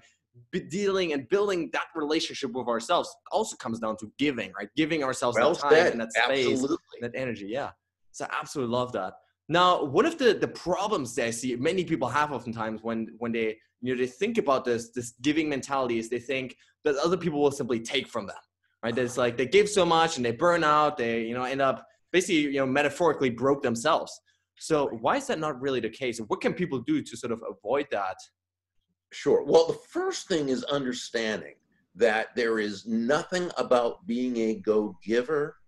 dealing 0.69 1.13
and 1.13 1.29
building 1.29 1.69
that 1.73 1.85
relationship 1.95 2.53
with 2.53 2.67
ourselves 2.67 3.15
also 3.31 3.55
comes 3.57 3.79
down 3.79 3.97
to 3.97 4.11
giving, 4.17 4.51
right? 4.57 4.69
Giving 4.75 5.03
ourselves 5.03 5.37
well 5.37 5.53
that 5.53 5.61
time 5.61 5.71
said. 5.71 5.91
and 5.91 6.01
that 6.01 6.13
space, 6.13 6.49
absolutely. 6.49 6.77
that 7.01 7.11
energy. 7.13 7.47
Yeah. 7.47 7.69
So 8.11 8.25
I 8.25 8.35
absolutely 8.39 8.73
love 8.73 8.91
that. 8.93 9.13
Now, 9.51 9.83
one 9.83 10.05
of 10.05 10.19
the 10.19 10.35
the 10.35 10.47
problems 10.47 11.15
that 11.15 11.25
I 11.25 11.31
see 11.31 11.55
many 11.55 11.83
people 11.83 12.07
have 12.07 12.31
oftentimes 12.31 12.81
when 12.83 13.07
when 13.17 13.31
they 13.31 13.57
you 13.81 13.93
know 13.93 13.99
they 13.99 14.07
think 14.07 14.37
about 14.37 14.63
this 14.63 14.91
this 14.91 15.13
giving 15.21 15.49
mentality 15.49 15.97
is 15.97 16.07
they 16.07 16.19
think 16.19 16.55
that 16.85 16.95
other 16.97 17.17
people 17.17 17.41
will 17.41 17.51
simply 17.51 17.79
take 17.79 18.07
from 18.07 18.27
them, 18.27 18.37
right? 18.83 18.95
It's 18.95 19.17
like 19.17 19.37
they 19.37 19.47
give 19.47 19.67
so 19.67 19.85
much 19.85 20.17
and 20.17 20.25
they 20.25 20.31
burn 20.31 20.63
out, 20.63 20.97
they 20.97 21.23
you 21.23 21.33
know 21.33 21.43
end 21.43 21.61
up 21.61 21.83
basically 22.11 22.41
you 22.41 22.59
know 22.59 22.67
metaphorically 22.67 23.31
broke 23.31 23.63
themselves. 23.63 24.21
So 24.59 24.89
why 25.01 25.17
is 25.17 25.27
that 25.27 25.39
not 25.39 25.59
really 25.59 25.79
the 25.79 25.89
case? 25.89 26.19
And 26.19 26.29
what 26.29 26.41
can 26.41 26.53
people 26.53 26.79
do 26.79 27.01
to 27.01 27.17
sort 27.17 27.31
of 27.31 27.41
avoid 27.49 27.87
that? 27.91 28.17
Sure. 29.11 29.43
Well, 29.43 29.65
the 29.65 29.79
first 29.89 30.27
thing 30.27 30.49
is 30.49 30.63
understanding 30.65 31.55
that 31.95 32.27
there 32.35 32.59
is 32.59 32.85
nothing 32.85 33.49
about 33.57 34.05
being 34.05 34.37
a 34.37 34.55
go 34.55 34.95
giver 35.03 35.58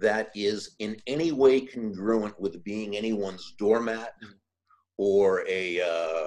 that 0.00 0.30
is 0.34 0.76
in 0.78 0.96
any 1.06 1.32
way 1.32 1.60
congruent 1.60 2.38
with 2.40 2.62
being 2.64 2.96
anyone's 2.96 3.54
doormat 3.58 4.14
mm. 4.22 4.30
or 4.98 5.44
a, 5.48 5.80
uh, 5.80 6.26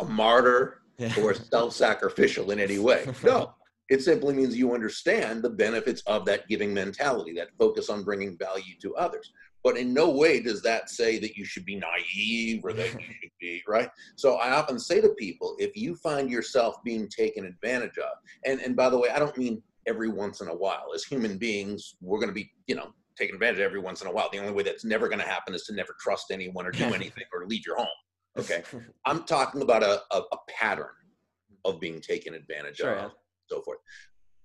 a 0.00 0.04
martyr 0.04 0.82
or 1.20 1.34
self 1.34 1.72
sacrificial 1.72 2.50
in 2.50 2.60
any 2.60 2.78
way. 2.78 3.06
No, 3.24 3.54
it 3.90 4.02
simply 4.02 4.34
means 4.34 4.56
you 4.56 4.74
understand 4.74 5.42
the 5.42 5.50
benefits 5.50 6.02
of 6.06 6.24
that 6.26 6.48
giving 6.48 6.72
mentality, 6.72 7.34
that 7.34 7.48
focus 7.58 7.90
on 7.90 8.02
bringing 8.02 8.36
value 8.38 8.74
to 8.80 8.94
others. 8.96 9.32
But 9.62 9.78
in 9.78 9.94
no 9.94 10.10
way 10.10 10.40
does 10.40 10.62
that 10.62 10.90
say 10.90 11.18
that 11.18 11.36
you 11.36 11.44
should 11.44 11.64
be 11.64 11.76
naive 11.76 12.64
or 12.64 12.72
that 12.74 12.92
you 12.92 13.00
should 13.22 13.30
be, 13.40 13.62
right? 13.66 13.88
So 14.16 14.36
I 14.36 14.52
often 14.52 14.78
say 14.78 15.00
to 15.00 15.10
people, 15.10 15.56
if 15.58 15.76
you 15.76 15.96
find 15.96 16.30
yourself 16.30 16.76
being 16.84 17.08
taken 17.08 17.46
advantage 17.46 17.98
of, 17.98 18.12
and, 18.44 18.60
and 18.60 18.76
by 18.76 18.90
the 18.90 18.98
way, 18.98 19.08
I 19.08 19.18
don't 19.18 19.36
mean 19.38 19.62
every 19.86 20.08
once 20.08 20.40
in 20.40 20.48
a 20.48 20.54
while. 20.54 20.92
As 20.94 21.04
human 21.04 21.38
beings, 21.38 21.96
we're 22.00 22.18
going 22.18 22.28
to 22.28 22.34
be, 22.34 22.50
you 22.66 22.74
know, 22.74 22.92
taken 23.16 23.34
advantage 23.34 23.58
of 23.58 23.64
every 23.64 23.80
once 23.80 24.00
in 24.02 24.08
a 24.08 24.12
while. 24.12 24.28
The 24.32 24.38
only 24.38 24.52
way 24.52 24.62
that's 24.62 24.84
never 24.84 25.08
going 25.08 25.20
to 25.20 25.26
happen 25.26 25.54
is 25.54 25.64
to 25.64 25.74
never 25.74 25.94
trust 26.00 26.26
anyone 26.30 26.66
or 26.66 26.70
do 26.70 26.84
anything 26.94 27.24
or 27.32 27.46
leave 27.46 27.66
your 27.66 27.76
home. 27.76 27.86
Okay. 28.38 28.62
I'm 29.04 29.24
talking 29.24 29.62
about 29.62 29.82
a, 29.82 30.02
a, 30.10 30.18
a 30.18 30.36
pattern 30.48 30.88
of 31.64 31.80
being 31.80 32.00
taken 32.00 32.34
advantage 32.34 32.76
sure, 32.76 32.94
of, 32.94 33.02
yeah. 33.02 33.08
so 33.46 33.62
forth. 33.62 33.78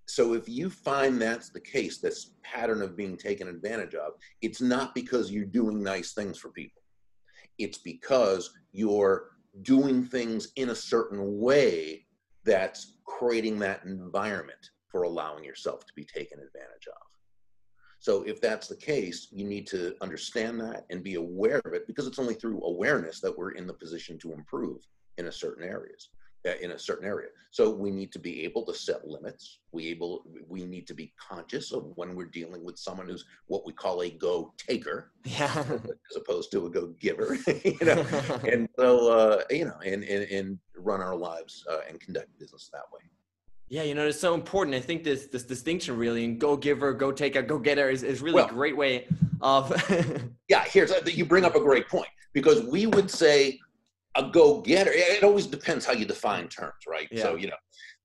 so 0.07 0.33
if 0.33 0.47
you 0.47 0.69
find 0.69 1.21
that's 1.21 1.49
the 1.49 1.59
case, 1.59 1.97
this 1.99 2.31
pattern 2.43 2.81
of 2.81 2.95
being 2.95 3.17
taken 3.17 3.47
advantage 3.47 3.95
of, 3.95 4.13
it's 4.41 4.61
not 4.61 4.95
because 4.95 5.31
you're 5.31 5.45
doing 5.45 5.83
nice 5.83 6.13
things 6.13 6.37
for 6.37 6.49
people. 6.49 6.81
It's 7.57 7.77
because 7.77 8.51
you're 8.71 9.31
doing 9.63 10.05
things 10.05 10.51
in 10.55 10.69
a 10.69 10.75
certain 10.75 11.39
way 11.39 12.05
that's 12.45 12.97
creating 13.05 13.59
that 13.59 13.83
environment 13.83 14.69
for 14.87 15.03
allowing 15.03 15.43
yourself 15.43 15.85
to 15.85 15.93
be 15.95 16.05
taken 16.05 16.39
advantage 16.39 16.87
of. 16.87 17.08
So 17.99 18.23
if 18.23 18.39
that's 18.39 18.67
the 18.67 18.75
case, 18.75 19.27
you 19.31 19.45
need 19.45 19.67
to 19.67 19.95
understand 20.01 20.59
that 20.61 20.85
and 20.89 21.03
be 21.03 21.15
aware 21.15 21.61
of 21.65 21.73
it 21.73 21.85
because 21.85 22.07
it's 22.07 22.19
only 22.19 22.33
through 22.33 22.61
awareness 22.63 23.19
that 23.21 23.37
we're 23.37 23.51
in 23.51 23.67
the 23.67 23.73
position 23.73 24.17
to 24.19 24.33
improve 24.33 24.87
in 25.17 25.27
a 25.27 25.31
certain 25.31 25.63
areas 25.63 26.09
uh, 26.47 26.51
in 26.61 26.71
a 26.71 26.79
certain 26.79 27.07
area. 27.07 27.27
So 27.51 27.69
we 27.69 27.91
need 27.91 28.11
to 28.13 28.19
be 28.19 28.43
able 28.43 28.63
to 28.65 28.73
set 28.73 29.07
limits. 29.07 29.59
We 29.71 29.87
able 29.87 30.23
we 30.47 30.63
need 30.65 30.87
to 30.87 30.93
be 30.93 31.11
conscious 31.19 31.73
of 31.73 31.91
when 31.95 32.15
we're 32.15 32.27
dealing 32.27 32.63
with 32.63 32.77
someone 32.77 33.07
who's 33.07 33.25
what 33.47 33.65
we 33.65 33.73
call 33.73 34.03
a 34.03 34.09
go 34.09 34.53
taker, 34.57 35.11
yeah, 35.25 35.51
as 36.09 36.15
opposed 36.15 36.51
to 36.51 36.67
a 36.67 36.69
go 36.69 36.87
giver. 36.99 37.37
you 37.65 37.77
know, 37.81 38.05
and 38.49 38.69
so 38.77 39.11
uh, 39.11 39.43
you 39.49 39.65
know, 39.65 39.77
and, 39.83 40.03
and 40.03 40.31
and 40.31 40.59
run 40.77 41.01
our 41.01 41.15
lives 41.15 41.65
uh, 41.69 41.79
and 41.89 41.99
conduct 41.99 42.37
business 42.39 42.69
that 42.71 42.83
way. 42.93 43.01
Yeah, 43.69 43.83
you 43.83 43.93
know, 43.93 44.07
it's 44.07 44.19
so 44.19 44.33
important. 44.33 44.75
I 44.75 44.79
think 44.79 45.03
this 45.03 45.27
this 45.27 45.43
distinction 45.43 45.95
really 45.95 46.25
and 46.25 46.39
go 46.39 46.57
giver, 46.57 46.91
go 46.91 47.11
taker, 47.11 47.43
go 47.43 47.59
getter 47.59 47.89
is, 47.89 48.01
is 48.01 48.21
really 48.21 48.35
well, 48.35 48.47
a 48.47 48.51
great 48.51 48.75
way 48.75 49.07
of 49.41 49.71
Yeah, 50.49 50.63
here's 50.65 50.91
you 51.05 51.25
bring 51.25 51.45
up 51.45 51.55
a 51.55 51.59
great 51.59 51.87
point 51.87 52.09
because 52.33 52.63
we 52.63 52.87
would 52.87 53.11
say 53.11 53.59
a 54.15 54.27
go 54.29 54.61
getter. 54.61 54.91
It 54.93 55.23
always 55.23 55.45
depends 55.45 55.85
how 55.85 55.93
you 55.93 56.05
define 56.05 56.47
terms, 56.47 56.85
right? 56.87 57.07
Yeah. 57.11 57.21
So, 57.21 57.35
you 57.35 57.47
know, 57.47 57.55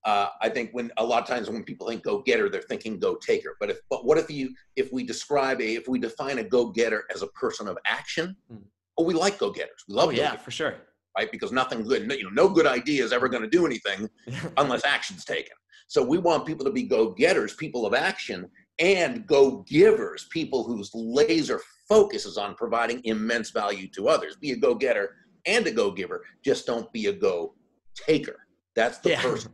uh, 0.04 0.28
I 0.42 0.50
think 0.50 0.70
when 0.72 0.92
a 0.98 1.04
lot 1.04 1.22
of 1.22 1.28
times 1.28 1.48
when 1.48 1.64
people 1.64 1.88
think 1.88 2.02
go 2.02 2.20
getter, 2.20 2.50
they're 2.50 2.60
thinking 2.60 2.98
go 2.98 3.14
taker. 3.14 3.56
But 3.58 3.70
if 3.70 3.78
but 3.88 4.04
what 4.04 4.18
if 4.18 4.30
you 4.30 4.54
if 4.76 4.92
we 4.92 5.02
describe 5.02 5.62
a 5.62 5.74
if 5.76 5.88
we 5.88 5.98
define 5.98 6.38
a 6.38 6.44
go 6.44 6.66
getter 6.66 7.04
as 7.14 7.22
a 7.22 7.28
person 7.28 7.68
of 7.68 7.78
action, 7.86 8.36
hmm. 8.50 8.58
oh, 8.98 9.04
we 9.04 9.14
like 9.14 9.38
go 9.38 9.50
getters. 9.50 9.82
We 9.88 9.94
love 9.94 10.08
oh, 10.08 10.12
yeah, 10.12 10.36
for 10.36 10.50
sure 10.50 10.74
right? 11.16 11.30
Because 11.30 11.52
nothing 11.52 11.82
good, 11.84 12.10
you 12.12 12.24
know, 12.24 12.30
no 12.30 12.48
good 12.48 12.66
idea 12.66 13.04
is 13.04 13.12
ever 13.12 13.28
going 13.28 13.42
to 13.42 13.48
do 13.48 13.66
anything 13.66 14.08
unless 14.56 14.84
action's 14.84 15.24
taken. 15.24 15.52
So 15.86 16.02
we 16.02 16.18
want 16.18 16.46
people 16.46 16.64
to 16.64 16.72
be 16.72 16.82
go-getters, 16.82 17.54
people 17.54 17.86
of 17.86 17.94
action, 17.94 18.50
and 18.78 19.26
go-givers, 19.26 20.26
people 20.30 20.64
whose 20.64 20.90
laser 20.94 21.60
focus 21.88 22.24
is 22.24 22.38
on 22.38 22.54
providing 22.54 23.00
immense 23.04 23.50
value 23.50 23.88
to 23.88 24.08
others. 24.08 24.36
Be 24.36 24.52
a 24.52 24.56
go-getter 24.56 25.14
and 25.46 25.66
a 25.66 25.70
go-giver. 25.70 26.24
Just 26.44 26.66
don't 26.66 26.90
be 26.92 27.06
a 27.06 27.12
go-taker. 27.12 28.46
That's 28.74 28.98
the 28.98 29.10
yeah. 29.10 29.20
first 29.20 29.48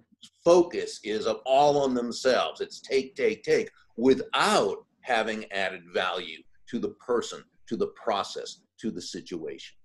focus 0.44 1.00
is 1.04 1.26
of 1.26 1.40
all 1.44 1.82
on 1.82 1.94
themselves. 1.94 2.60
It's 2.60 2.80
take, 2.80 3.14
take, 3.16 3.42
take, 3.42 3.70
without 3.96 4.78
having 5.02 5.50
added 5.52 5.82
value 5.92 6.38
to 6.68 6.78
the 6.78 6.90
person, 6.90 7.42
to 7.68 7.76
the 7.76 7.88
process, 7.88 8.60
to 8.80 8.90
the 8.90 9.02
situation 9.02 9.76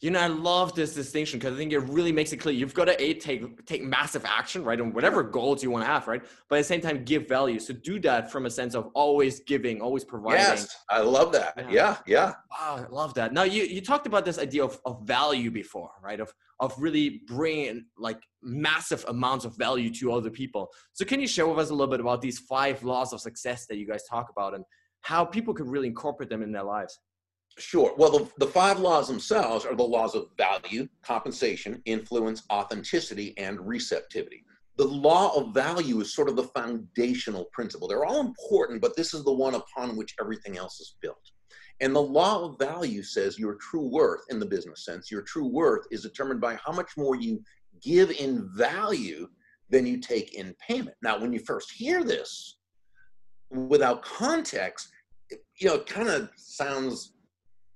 you 0.00 0.10
know, 0.10 0.20
I 0.20 0.26
love 0.26 0.74
this 0.74 0.94
distinction 0.94 1.38
because 1.38 1.54
I 1.54 1.56
think 1.56 1.72
it 1.72 1.78
really 1.78 2.12
makes 2.12 2.32
it 2.32 2.36
clear 2.36 2.54
you've 2.54 2.74
got 2.74 2.84
to 2.84 3.02
a 3.02 3.14
take 3.14 3.64
take 3.64 3.82
massive 3.82 4.26
action, 4.26 4.62
right, 4.62 4.78
on 4.78 4.92
whatever 4.92 5.22
goals 5.22 5.62
you 5.62 5.70
want 5.70 5.84
to 5.84 5.90
have, 5.90 6.06
right, 6.06 6.22
but 6.48 6.56
at 6.56 6.58
the 6.58 6.64
same 6.64 6.82
time 6.82 7.02
give 7.04 7.26
value. 7.26 7.58
So 7.58 7.72
do 7.72 7.98
that 8.00 8.30
from 8.30 8.44
a 8.44 8.50
sense 8.50 8.74
of 8.74 8.90
always 8.94 9.40
giving, 9.40 9.80
always 9.80 10.04
providing. 10.04 10.40
Yes, 10.40 10.76
I 10.90 11.00
love 11.00 11.32
that. 11.32 11.54
Yeah, 11.56 11.66
yeah. 11.70 11.96
yeah. 12.06 12.32
Wow, 12.50 12.86
I 12.86 12.92
love 12.92 13.14
that. 13.14 13.32
Now 13.32 13.44
you 13.44 13.62
you 13.62 13.80
talked 13.80 14.06
about 14.06 14.26
this 14.26 14.38
idea 14.38 14.64
of, 14.64 14.78
of 14.84 15.00
value 15.06 15.50
before, 15.50 15.90
right? 16.02 16.20
Of 16.20 16.32
of 16.60 16.74
really 16.78 17.22
bringing 17.26 17.86
like 17.96 18.20
massive 18.42 19.04
amounts 19.08 19.46
of 19.46 19.56
value 19.56 19.92
to 19.94 20.12
other 20.12 20.30
people. 20.30 20.68
So 20.92 21.06
can 21.06 21.20
you 21.20 21.26
share 21.26 21.46
with 21.46 21.58
us 21.58 21.70
a 21.70 21.74
little 21.74 21.90
bit 21.90 22.00
about 22.00 22.20
these 22.20 22.38
five 22.38 22.82
laws 22.82 23.14
of 23.14 23.20
success 23.20 23.66
that 23.66 23.76
you 23.76 23.86
guys 23.86 24.04
talk 24.04 24.28
about 24.30 24.54
and 24.54 24.64
how 25.02 25.24
people 25.24 25.54
can 25.54 25.68
really 25.68 25.88
incorporate 25.88 26.28
them 26.28 26.42
in 26.42 26.52
their 26.52 26.64
lives? 26.64 26.98
Sure. 27.58 27.94
Well, 27.96 28.10
the, 28.10 28.28
the 28.38 28.52
five 28.52 28.80
laws 28.80 29.08
themselves 29.08 29.64
are 29.64 29.74
the 29.74 29.82
laws 29.82 30.14
of 30.14 30.28
value, 30.36 30.88
compensation, 31.02 31.80
influence, 31.86 32.42
authenticity, 32.52 33.36
and 33.38 33.58
receptivity. 33.60 34.44
The 34.76 34.84
law 34.84 35.34
of 35.34 35.54
value 35.54 36.00
is 36.00 36.12
sort 36.14 36.28
of 36.28 36.36
the 36.36 36.48
foundational 36.48 37.46
principle. 37.54 37.88
They're 37.88 38.04
all 38.04 38.20
important, 38.20 38.82
but 38.82 38.94
this 38.94 39.14
is 39.14 39.24
the 39.24 39.32
one 39.32 39.54
upon 39.54 39.96
which 39.96 40.14
everything 40.20 40.58
else 40.58 40.80
is 40.80 40.96
built. 41.00 41.30
And 41.80 41.94
the 41.94 42.02
law 42.02 42.44
of 42.44 42.58
value 42.58 43.02
says 43.02 43.38
your 43.38 43.54
true 43.54 43.88
worth, 43.88 44.20
in 44.28 44.38
the 44.38 44.46
business 44.46 44.84
sense, 44.84 45.10
your 45.10 45.22
true 45.22 45.46
worth 45.46 45.86
is 45.90 46.02
determined 46.02 46.42
by 46.42 46.56
how 46.56 46.72
much 46.72 46.90
more 46.98 47.16
you 47.16 47.42
give 47.82 48.10
in 48.10 48.50
value 48.54 49.28
than 49.70 49.86
you 49.86 49.98
take 49.98 50.34
in 50.34 50.54
payment. 50.54 50.96
Now, 51.02 51.18
when 51.18 51.32
you 51.32 51.40
first 51.40 51.72
hear 51.72 52.04
this 52.04 52.58
without 53.50 54.02
context, 54.02 54.88
you 55.58 55.68
know, 55.68 55.74
it 55.76 55.86
kind 55.86 56.08
of 56.08 56.30
sounds 56.36 57.14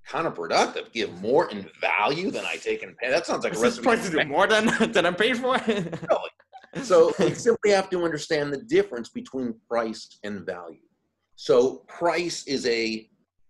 counterproductive. 0.09 0.91
Give 0.91 1.11
more 1.21 1.49
in 1.49 1.69
value 1.79 2.31
than 2.31 2.45
I 2.45 2.55
take 2.55 2.83
in 2.83 2.95
pay. 2.95 3.09
That 3.09 3.25
sounds 3.25 3.43
like 3.43 3.55
a 3.55 3.59
recipe. 3.59 3.83
Price 3.83 4.09
to 4.09 4.11
do 4.11 4.25
more 4.25 4.47
than 4.47 4.91
than 4.91 5.05
I'm 5.05 5.15
paid 5.15 5.37
for. 5.37 5.59
so 6.83 7.13
we 7.19 7.33
simply 7.33 7.71
have 7.71 7.89
to 7.89 8.03
understand 8.03 8.53
the 8.53 8.57
difference 8.57 9.09
between 9.09 9.55
price 9.67 10.19
and 10.23 10.45
value. 10.45 10.79
So 11.35 11.83
price 11.87 12.45
is 12.45 12.65
a 12.67 13.09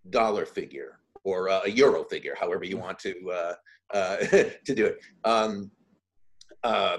dollar 0.10 0.46
figure 0.46 1.00
or 1.24 1.48
a 1.48 1.70
euro 1.70 2.04
figure, 2.04 2.36
however 2.40 2.64
you 2.64 2.78
want 2.78 2.98
to 3.00 3.32
uh, 3.32 3.54
uh, 3.94 4.18
to 4.66 4.76
do 4.76 4.86
it. 4.86 5.00
Um, 5.24 5.72
uh, 6.64 6.98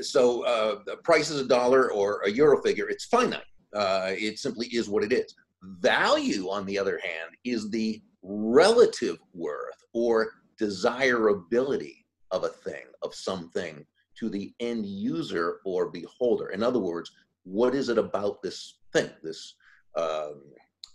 so 0.00 0.44
uh, 0.44 0.76
price 1.02 1.30
is 1.30 1.40
a 1.40 1.46
dollar 1.46 1.92
or 1.92 2.22
a 2.22 2.30
euro 2.30 2.60
figure. 2.62 2.88
It's 2.88 3.04
finite. 3.04 3.42
Uh, 3.74 4.10
it 4.10 4.38
simply 4.38 4.66
is 4.68 4.88
what 4.88 5.04
it 5.04 5.12
is. 5.12 5.34
Value, 5.62 6.48
on 6.48 6.64
the 6.66 6.78
other 6.78 7.00
hand, 7.02 7.36
is 7.44 7.70
the 7.70 8.02
relative 8.24 9.18
worth 9.34 9.84
or 9.92 10.30
desirability 10.58 12.04
of 12.30 12.44
a 12.44 12.48
thing, 12.48 12.84
of 13.02 13.14
something 13.14 13.84
to 14.18 14.28
the 14.28 14.52
end 14.60 14.86
user 14.86 15.60
or 15.64 15.90
beholder. 15.90 16.48
In 16.48 16.62
other 16.62 16.78
words, 16.78 17.10
what 17.44 17.74
is 17.74 17.88
it 17.88 17.98
about 17.98 18.42
this 18.42 18.78
thing, 18.92 19.10
this 19.22 19.54
um, 19.96 20.42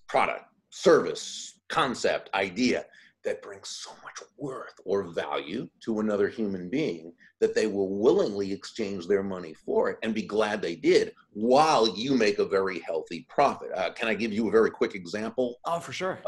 product, 0.08 0.46
service, 0.70 1.60
concept, 1.70 2.30
idea 2.34 2.86
that 3.26 3.42
brings 3.42 3.70
so 3.70 3.92
much 4.04 4.16
worth 4.38 4.74
or 4.86 5.04
value 5.04 5.70
to 5.84 6.00
another 6.00 6.30
human 6.30 6.70
being 6.70 7.12
that 7.42 7.54
they 7.54 7.68
will 7.68 8.00
willingly 8.00 8.52
exchange 8.52 9.08
their 9.08 9.24
money 9.24 9.54
for 9.54 9.90
it 9.90 9.98
and 10.04 10.14
be 10.14 10.22
glad 10.22 10.62
they 10.62 10.76
did 10.76 11.14
while 11.32 11.88
you 11.98 12.16
make 12.16 12.40
a 12.40 12.46
very 12.46 12.80
healthy 12.80 13.26
profit. 13.30 13.70
Uh, 13.76 13.92
can 13.92 14.08
I 14.08 14.14
give 14.14 14.32
you 14.32 14.48
a 14.48 14.52
very 14.52 14.72
quick 14.72 14.96
example? 14.96 15.58
Oh, 15.66 15.80
for 15.80 15.92
sure. 15.92 16.22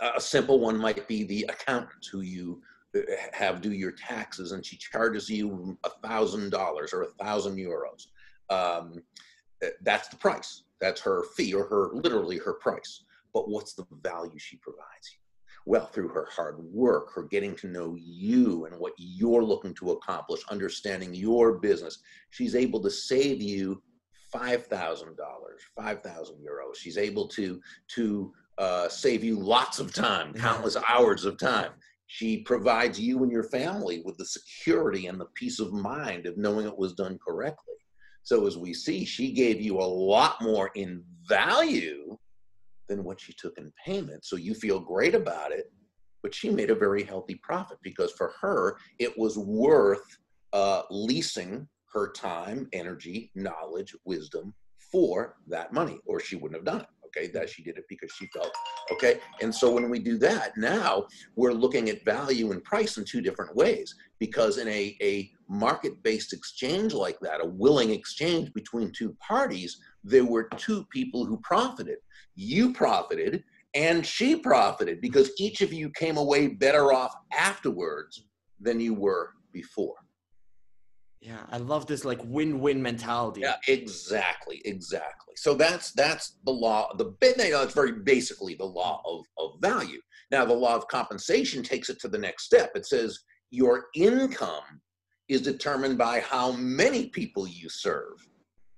A 0.00 0.20
simple 0.20 0.60
one 0.60 0.76
might 0.76 1.06
be 1.08 1.24
the 1.24 1.46
accountant 1.48 2.06
who 2.10 2.20
you 2.20 2.62
uh, 2.96 3.00
have 3.32 3.60
do 3.60 3.72
your 3.72 3.92
taxes 3.92 4.52
and 4.52 4.64
she 4.64 4.76
charges 4.76 5.28
you 5.28 5.76
a 5.84 5.90
thousand 6.06 6.50
dollars 6.50 6.92
or 6.92 7.02
a 7.02 7.24
thousand 7.24 7.56
euros. 7.56 8.06
Um, 8.48 9.02
uh, 9.64 9.68
that's 9.82 10.08
the 10.08 10.16
price. 10.16 10.62
That's 10.80 11.00
her 11.02 11.24
fee 11.36 11.54
or 11.54 11.64
her 11.68 11.90
literally 11.92 12.38
her 12.38 12.54
price. 12.54 13.04
But 13.32 13.48
what's 13.48 13.74
the 13.74 13.86
value 14.02 14.38
she 14.38 14.56
provides 14.56 15.12
you? 15.12 15.18
Well 15.66 15.86
through 15.86 16.08
her 16.08 16.26
hard 16.30 16.58
work 16.58 17.14
her 17.14 17.24
getting 17.24 17.54
to 17.56 17.68
know 17.68 17.94
you 17.98 18.64
and 18.64 18.78
what 18.78 18.94
you're 18.96 19.44
looking 19.44 19.74
to 19.74 19.92
accomplish 19.92 20.40
understanding 20.50 21.14
your 21.14 21.58
business 21.58 21.98
she's 22.30 22.54
able 22.54 22.80
to 22.80 22.90
save 22.90 23.42
you 23.42 23.82
$5000 24.34 25.16
5000 25.76 26.36
euros. 26.36 26.76
She's 26.76 26.98
able 26.98 27.26
to 27.28 27.60
to 27.94 28.32
uh, 28.60 28.90
save 28.90 29.24
you 29.24 29.38
lots 29.38 29.78
of 29.80 29.92
time, 29.92 30.34
countless 30.34 30.76
hours 30.86 31.24
of 31.24 31.38
time. 31.38 31.70
She 32.08 32.42
provides 32.42 33.00
you 33.00 33.22
and 33.22 33.32
your 33.32 33.44
family 33.44 34.02
with 34.04 34.18
the 34.18 34.26
security 34.26 35.06
and 35.06 35.18
the 35.18 35.28
peace 35.34 35.60
of 35.60 35.72
mind 35.72 36.26
of 36.26 36.36
knowing 36.36 36.66
it 36.66 36.76
was 36.76 36.92
done 36.92 37.18
correctly. 37.26 37.74
So, 38.22 38.46
as 38.46 38.58
we 38.58 38.74
see, 38.74 39.06
she 39.06 39.32
gave 39.32 39.62
you 39.62 39.78
a 39.78 39.92
lot 40.12 40.42
more 40.42 40.70
in 40.74 41.02
value 41.26 42.18
than 42.86 43.02
what 43.02 43.18
she 43.18 43.32
took 43.32 43.56
in 43.56 43.72
payment. 43.84 44.26
So, 44.26 44.36
you 44.36 44.52
feel 44.52 44.78
great 44.78 45.14
about 45.14 45.52
it, 45.52 45.72
but 46.22 46.34
she 46.34 46.50
made 46.50 46.70
a 46.70 46.74
very 46.74 47.02
healthy 47.02 47.36
profit 47.36 47.78
because 47.82 48.12
for 48.12 48.34
her, 48.42 48.76
it 48.98 49.16
was 49.16 49.38
worth 49.38 50.04
uh, 50.52 50.82
leasing 50.90 51.66
her 51.94 52.12
time, 52.12 52.68
energy, 52.74 53.30
knowledge, 53.34 53.96
wisdom 54.04 54.52
for 54.92 55.36
that 55.48 55.72
money, 55.72 55.98
or 56.04 56.20
she 56.20 56.36
wouldn't 56.36 56.58
have 56.58 56.66
done 56.66 56.82
it 56.82 56.99
okay 57.16 57.28
that 57.28 57.48
she 57.48 57.62
did 57.62 57.76
it 57.76 57.84
because 57.88 58.10
she 58.12 58.26
felt 58.26 58.52
okay? 58.90 59.20
And 59.42 59.54
so 59.54 59.72
when 59.72 59.90
we 59.90 59.98
do 59.98 60.18
that 60.18 60.56
now 60.56 61.06
we're 61.36 61.52
looking 61.52 61.88
at 61.88 62.04
value 62.04 62.52
and 62.52 62.62
price 62.64 62.96
in 62.96 63.04
two 63.04 63.20
different 63.20 63.54
ways 63.54 63.94
because 64.18 64.58
in 64.58 64.68
a, 64.68 64.96
a 65.02 65.30
market-based 65.48 66.32
exchange 66.32 66.92
like 66.92 67.18
that 67.20 67.40
a 67.42 67.46
willing 67.46 67.90
exchange 67.90 68.52
between 68.52 68.92
two 68.92 69.16
parties 69.20 69.80
there 70.04 70.24
were 70.24 70.48
two 70.56 70.84
people 70.90 71.24
who 71.24 71.38
profited. 71.38 71.98
You 72.34 72.72
profited 72.72 73.44
and 73.74 74.04
she 74.04 74.36
profited 74.36 75.00
because 75.00 75.30
each 75.38 75.60
of 75.60 75.72
you 75.72 75.90
came 75.90 76.16
away 76.16 76.48
better 76.48 76.92
off 76.92 77.14
afterwards 77.32 78.24
than 78.60 78.80
you 78.80 78.94
were 78.94 79.30
before 79.52 79.94
Yeah, 81.20 81.40
I 81.50 81.58
love 81.58 81.86
this 81.86 82.06
like 82.06 82.20
win-win 82.24 82.82
mentality. 82.82 83.42
Yeah, 83.42 83.56
exactly, 83.68 84.62
exactly. 84.64 85.34
So 85.36 85.54
that's 85.54 85.92
that's 85.92 86.38
the 86.44 86.50
law. 86.50 86.94
The 86.96 87.14
it's 87.20 87.74
very 87.74 87.92
basically 87.92 88.54
the 88.54 88.64
law 88.64 89.02
of, 89.04 89.24
of 89.38 89.60
value. 89.60 90.00
Now 90.30 90.46
the 90.46 90.54
law 90.54 90.76
of 90.76 90.88
compensation 90.88 91.62
takes 91.62 91.90
it 91.90 92.00
to 92.00 92.08
the 92.08 92.18
next 92.18 92.44
step. 92.44 92.70
It 92.74 92.86
says 92.86 93.18
your 93.50 93.86
income 93.94 94.80
is 95.28 95.42
determined 95.42 95.98
by 95.98 96.20
how 96.20 96.52
many 96.52 97.08
people 97.08 97.46
you 97.46 97.68
serve 97.68 98.26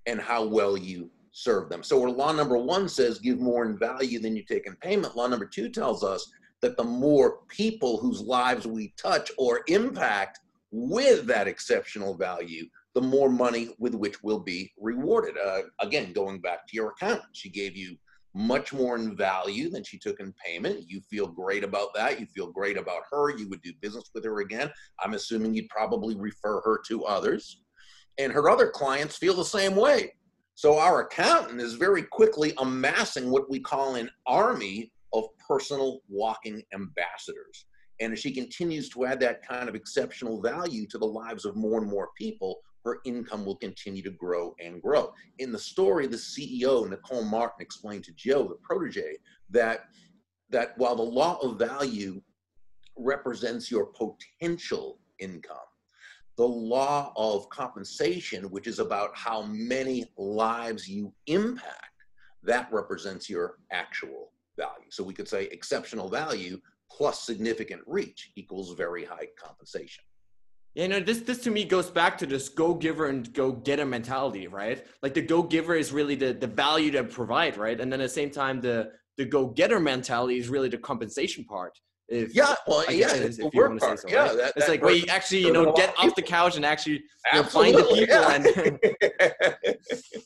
and 0.06 0.20
how 0.20 0.44
well 0.44 0.76
you 0.76 1.10
serve 1.30 1.68
them. 1.68 1.82
So 1.82 2.00
where 2.00 2.10
law 2.10 2.32
number 2.32 2.58
one 2.58 2.88
says 2.88 3.18
give 3.18 3.38
more 3.38 3.64
in 3.64 3.78
value 3.78 4.18
than 4.18 4.34
you 4.34 4.44
take 4.44 4.66
in 4.66 4.74
payment, 4.76 5.16
law 5.16 5.28
number 5.28 5.46
two 5.46 5.68
tells 5.68 6.02
us 6.02 6.28
that 6.60 6.76
the 6.76 6.84
more 6.84 7.38
people 7.48 7.98
whose 7.98 8.20
lives 8.20 8.66
we 8.66 8.94
touch 8.96 9.30
or 9.38 9.60
impact 9.68 10.40
with 10.72 11.26
that 11.26 11.46
exceptional 11.46 12.16
value, 12.16 12.66
the 12.94 13.00
more 13.00 13.28
money 13.28 13.74
with 13.78 13.94
which 13.94 14.22
will 14.22 14.40
be 14.40 14.72
rewarded. 14.80 15.36
Uh, 15.38 15.60
again, 15.80 16.12
going 16.12 16.40
back 16.40 16.66
to 16.66 16.74
your 16.74 16.90
accountant, 16.90 17.28
she 17.32 17.50
gave 17.50 17.76
you 17.76 17.96
much 18.34 18.72
more 18.72 18.96
in 18.96 19.14
value 19.14 19.68
than 19.68 19.84
she 19.84 19.98
took 19.98 20.18
in 20.18 20.34
payment. 20.44 20.84
You 20.88 21.02
feel 21.02 21.26
great 21.26 21.62
about 21.62 21.94
that. 21.94 22.18
You 22.18 22.26
feel 22.26 22.50
great 22.50 22.78
about 22.78 23.02
her. 23.10 23.36
You 23.36 23.48
would 23.50 23.60
do 23.60 23.72
business 23.82 24.10
with 24.14 24.24
her 24.24 24.40
again. 24.40 24.70
I'm 25.00 25.12
assuming 25.12 25.54
you'd 25.54 25.68
probably 25.68 26.16
refer 26.16 26.62
her 26.62 26.80
to 26.88 27.04
others. 27.04 27.60
And 28.18 28.32
her 28.32 28.48
other 28.48 28.70
clients 28.70 29.16
feel 29.16 29.34
the 29.34 29.44
same 29.44 29.76
way. 29.76 30.14
So 30.54 30.78
our 30.78 31.02
accountant 31.02 31.60
is 31.60 31.74
very 31.74 32.02
quickly 32.02 32.54
amassing 32.58 33.30
what 33.30 33.50
we 33.50 33.60
call 33.60 33.96
an 33.96 34.10
army 34.26 34.92
of 35.12 35.24
personal 35.46 36.00
walking 36.08 36.62
ambassadors. 36.72 37.66
And 38.02 38.12
as 38.12 38.18
she 38.18 38.32
continues 38.32 38.88
to 38.90 39.06
add 39.06 39.20
that 39.20 39.46
kind 39.46 39.68
of 39.68 39.76
exceptional 39.76 40.42
value 40.42 40.88
to 40.88 40.98
the 40.98 41.06
lives 41.06 41.44
of 41.44 41.54
more 41.54 41.80
and 41.80 41.88
more 41.88 42.08
people, 42.18 42.58
her 42.84 42.98
income 43.04 43.44
will 43.44 43.54
continue 43.56 44.02
to 44.02 44.10
grow 44.10 44.56
and 44.60 44.82
grow. 44.82 45.14
In 45.38 45.52
the 45.52 45.58
story, 45.58 46.08
the 46.08 46.16
CEO, 46.16 46.88
Nicole 46.88 47.22
Martin, 47.22 47.60
explained 47.62 48.02
to 48.04 48.12
Joe, 48.16 48.48
the 48.48 48.56
protege, 48.60 49.18
that, 49.50 49.84
that 50.50 50.76
while 50.78 50.96
the 50.96 51.02
law 51.02 51.38
of 51.42 51.60
value 51.60 52.20
represents 52.96 53.70
your 53.70 53.86
potential 53.86 54.98
income, 55.20 55.56
the 56.36 56.48
law 56.48 57.12
of 57.14 57.48
compensation, 57.50 58.50
which 58.50 58.66
is 58.66 58.80
about 58.80 59.10
how 59.14 59.42
many 59.42 60.06
lives 60.16 60.88
you 60.88 61.14
impact, 61.28 61.86
that 62.42 62.68
represents 62.72 63.30
your 63.30 63.58
actual 63.70 64.32
value. 64.58 64.90
So 64.90 65.04
we 65.04 65.14
could 65.14 65.28
say 65.28 65.44
exceptional 65.44 66.08
value 66.08 66.60
plus 66.96 67.22
significant 67.22 67.82
reach 67.86 68.32
equals 68.36 68.74
very 68.74 69.04
high 69.04 69.28
compensation. 69.38 70.04
Yeah, 70.74 70.86
no, 70.86 71.00
this 71.00 71.20
this 71.20 71.38
to 71.42 71.50
me 71.50 71.64
goes 71.64 71.90
back 71.90 72.16
to 72.18 72.26
this 72.26 72.48
go 72.48 72.74
giver 72.74 73.08
and 73.08 73.30
go 73.34 73.52
getter 73.52 73.84
mentality, 73.84 74.46
right? 74.46 74.86
Like 75.02 75.12
the 75.12 75.20
go 75.20 75.42
giver 75.42 75.74
is 75.74 75.92
really 75.92 76.14
the 76.14 76.32
the 76.32 76.46
value 76.46 76.90
to 76.92 77.04
provide, 77.04 77.58
right? 77.58 77.78
And 77.78 77.92
then 77.92 78.00
at 78.00 78.04
the 78.04 78.08
same 78.08 78.30
time, 78.30 78.60
the 78.60 78.92
the 79.18 79.26
go 79.26 79.48
getter 79.48 79.80
mentality 79.80 80.38
is 80.38 80.48
really 80.48 80.70
the 80.70 80.78
compensation 80.78 81.44
part. 81.44 81.78
If, 82.08 82.34
yeah, 82.34 82.54
well, 82.66 82.84
I 82.88 82.92
yeah, 82.92 83.14
it's 83.14 83.36
the 83.36 83.50
work 83.54 83.78
part. 83.78 84.00
So, 84.00 84.08
yeah, 84.08 84.28
right? 84.28 84.36
that, 84.36 84.52
it's 84.56 84.66
that 84.66 84.72
like 84.72 84.82
where 84.82 84.94
you 84.94 85.04
actually, 85.08 85.42
you 85.42 85.52
know, 85.52 85.72
get 85.72 85.94
off 85.98 86.14
the 86.14 86.22
couch 86.22 86.56
and 86.56 86.64
actually 86.64 87.02
you 87.32 87.34
know, 87.34 87.42
find 87.42 87.74
the 87.74 87.84
people 87.84 88.06
yeah. 88.06 88.34
and. 88.34 88.80
yeah. 89.34 89.72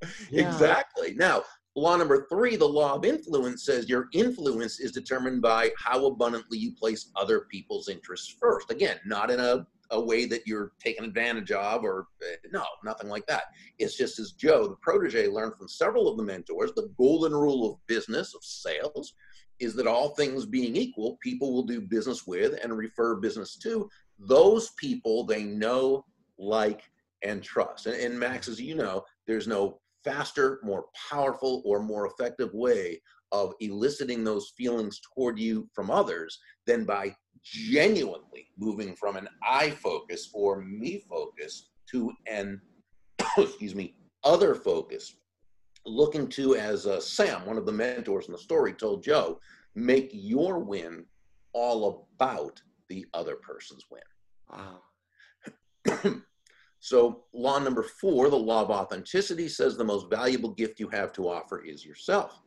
Exactly. 0.32 1.14
Now, 1.14 1.42
Law 1.78 1.96
number 1.96 2.26
three, 2.28 2.56
the 2.56 2.66
law 2.66 2.96
of 2.96 3.04
influence 3.04 3.64
says 3.64 3.88
your 3.88 4.08
influence 4.12 4.80
is 4.80 4.90
determined 4.90 5.40
by 5.40 5.70
how 5.78 6.06
abundantly 6.06 6.58
you 6.58 6.72
place 6.72 7.10
other 7.14 7.42
people's 7.42 7.88
interests 7.88 8.34
first. 8.40 8.72
Again, 8.72 8.96
not 9.06 9.30
in 9.30 9.38
a, 9.38 9.64
a 9.92 10.00
way 10.00 10.26
that 10.26 10.44
you're 10.44 10.72
taken 10.82 11.04
advantage 11.04 11.52
of 11.52 11.84
or 11.84 12.08
uh, 12.22 12.34
no, 12.52 12.64
nothing 12.84 13.08
like 13.08 13.26
that. 13.26 13.44
It's 13.78 13.96
just 13.96 14.18
as 14.18 14.32
Joe, 14.32 14.66
the 14.66 14.76
protege, 14.76 15.28
learned 15.28 15.54
from 15.54 15.68
several 15.68 16.08
of 16.08 16.16
the 16.16 16.24
mentors, 16.24 16.72
the 16.74 16.90
golden 16.98 17.32
rule 17.32 17.70
of 17.70 17.86
business, 17.86 18.34
of 18.34 18.42
sales, 18.42 19.14
is 19.60 19.74
that 19.76 19.86
all 19.86 20.10
things 20.10 20.46
being 20.46 20.74
equal, 20.74 21.16
people 21.22 21.52
will 21.52 21.62
do 21.62 21.80
business 21.80 22.26
with 22.26 22.58
and 22.60 22.76
refer 22.76 23.14
business 23.14 23.56
to 23.58 23.88
those 24.18 24.70
people 24.70 25.24
they 25.24 25.44
know, 25.44 26.04
like, 26.38 26.90
and 27.22 27.40
trust. 27.40 27.86
And, 27.86 27.94
and 28.00 28.18
Max, 28.18 28.48
as 28.48 28.60
you 28.60 28.74
know, 28.74 29.04
there's 29.28 29.46
no 29.46 29.78
faster, 30.08 30.58
more 30.62 30.86
powerful, 31.10 31.62
or 31.64 31.82
more 31.82 32.06
effective 32.06 32.52
way 32.54 33.00
of 33.30 33.52
eliciting 33.60 34.24
those 34.24 34.52
feelings 34.56 35.00
toward 35.14 35.38
you 35.38 35.68
from 35.74 35.90
others 35.90 36.38
than 36.66 36.84
by 36.84 37.14
genuinely 37.42 38.48
moving 38.56 38.94
from 38.96 39.16
an 39.16 39.28
I 39.46 39.70
focus 39.70 40.30
or 40.32 40.62
me 40.62 41.04
focus 41.08 41.68
to 41.90 42.12
an, 42.26 42.60
excuse 43.38 43.74
me, 43.74 43.96
other 44.24 44.54
focus. 44.54 45.16
Looking 45.84 46.28
to, 46.28 46.56
as 46.56 46.86
uh, 46.86 47.00
Sam, 47.00 47.46
one 47.46 47.56
of 47.56 47.66
the 47.66 47.72
mentors 47.72 48.26
in 48.26 48.32
the 48.32 48.38
story, 48.38 48.72
told 48.72 49.02
Joe, 49.02 49.38
make 49.74 50.10
your 50.12 50.58
win 50.58 51.04
all 51.52 52.08
about 52.18 52.60
the 52.88 53.06
other 53.14 53.36
person's 53.36 53.84
win. 53.90 54.02
Wow. 54.50 56.22
So, 56.80 57.24
law 57.32 57.58
number 57.58 57.82
four, 57.82 58.30
the 58.30 58.36
law 58.36 58.62
of 58.62 58.70
authenticity, 58.70 59.48
says 59.48 59.76
the 59.76 59.84
most 59.84 60.08
valuable 60.08 60.50
gift 60.50 60.78
you 60.78 60.88
have 60.90 61.12
to 61.14 61.28
offer 61.28 61.64
is 61.64 61.84
yourself. 61.84 62.40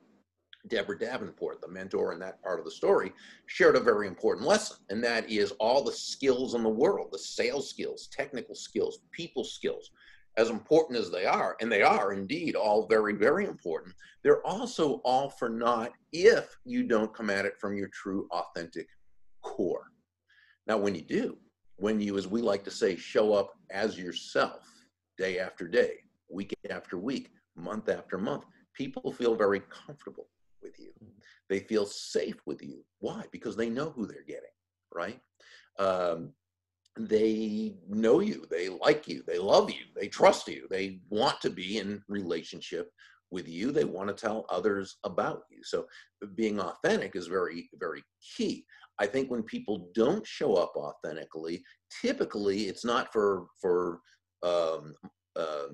Deborah 0.67 0.97
Davenport, 0.97 1.59
the 1.59 1.67
mentor 1.67 2.13
in 2.13 2.19
that 2.19 2.41
part 2.41 2.59
of 2.59 2.65
the 2.65 2.71
story, 2.71 3.11
shared 3.47 3.75
a 3.75 3.79
very 3.79 4.07
important 4.07 4.47
lesson, 4.47 4.77
and 4.89 5.03
that 5.03 5.29
is 5.29 5.51
all 5.59 5.83
the 5.83 5.91
skills 5.91 6.53
in 6.53 6.63
the 6.63 6.69
world 6.69 7.09
the 7.11 7.19
sales 7.19 7.69
skills, 7.69 8.07
technical 8.11 8.55
skills, 8.55 8.99
people 9.11 9.43
skills, 9.43 9.91
as 10.37 10.49
important 10.49 10.97
as 10.97 11.11
they 11.11 11.25
are, 11.25 11.57
and 11.59 11.71
they 11.71 11.81
are 11.81 12.13
indeed 12.13 12.55
all 12.55 12.87
very, 12.87 13.13
very 13.13 13.45
important, 13.45 13.93
they're 14.23 14.45
also 14.45 15.01
all 15.03 15.29
for 15.29 15.49
naught 15.49 15.91
if 16.13 16.55
you 16.63 16.83
don't 16.83 17.13
come 17.13 17.29
at 17.29 17.45
it 17.45 17.57
from 17.59 17.75
your 17.75 17.89
true, 17.89 18.27
authentic 18.31 18.87
core. 19.41 19.87
Now, 20.67 20.77
when 20.77 20.95
you 20.95 21.01
do, 21.01 21.37
when 21.81 21.99
you, 21.99 22.15
as 22.17 22.27
we 22.27 22.41
like 22.41 22.63
to 22.63 22.71
say, 22.71 22.95
show 22.95 23.33
up 23.33 23.53
as 23.71 23.97
yourself 23.97 24.69
day 25.17 25.39
after 25.39 25.67
day, 25.67 25.95
week 26.29 26.53
after 26.69 26.95
week, 26.97 27.31
month 27.55 27.89
after 27.89 28.19
month, 28.19 28.45
people 28.75 29.11
feel 29.11 29.35
very 29.35 29.61
comfortable 29.61 30.27
with 30.61 30.77
you. 30.79 30.91
Mm. 31.03 31.09
They 31.49 31.59
feel 31.59 31.87
safe 31.87 32.39
with 32.45 32.61
you. 32.61 32.85
Why? 32.99 33.23
Because 33.31 33.55
they 33.55 33.69
know 33.69 33.89
who 33.89 34.05
they're 34.05 34.23
getting, 34.27 34.55
right? 34.93 35.19
Um, 35.79 36.33
they 36.99 37.73
know 37.89 38.19
you, 38.19 38.45
they 38.51 38.69
like 38.69 39.07
you, 39.07 39.23
they 39.25 39.39
love 39.39 39.71
you, 39.71 39.85
they 39.95 40.07
trust 40.07 40.47
you, 40.47 40.67
they 40.69 40.99
want 41.09 41.41
to 41.41 41.49
be 41.49 41.79
in 41.79 42.03
relationship 42.07 42.91
with 43.31 43.47
you, 43.47 43.71
they 43.71 43.85
want 43.85 44.09
to 44.09 44.13
tell 44.13 44.45
others 44.49 44.97
about 45.03 45.43
you. 45.49 45.63
So 45.63 45.87
being 46.35 46.59
authentic 46.59 47.15
is 47.15 47.27
very, 47.27 47.69
very 47.79 48.03
key. 48.37 48.65
I 49.01 49.07
think 49.07 49.31
when 49.31 49.41
people 49.41 49.89
don't 49.95 50.25
show 50.25 50.53
up 50.53 50.73
authentically, 50.75 51.63
typically 52.03 52.65
it's 52.67 52.85
not 52.85 53.11
for 53.11 53.47
for 53.59 53.99
um, 54.43 54.93
uh, 55.35 55.69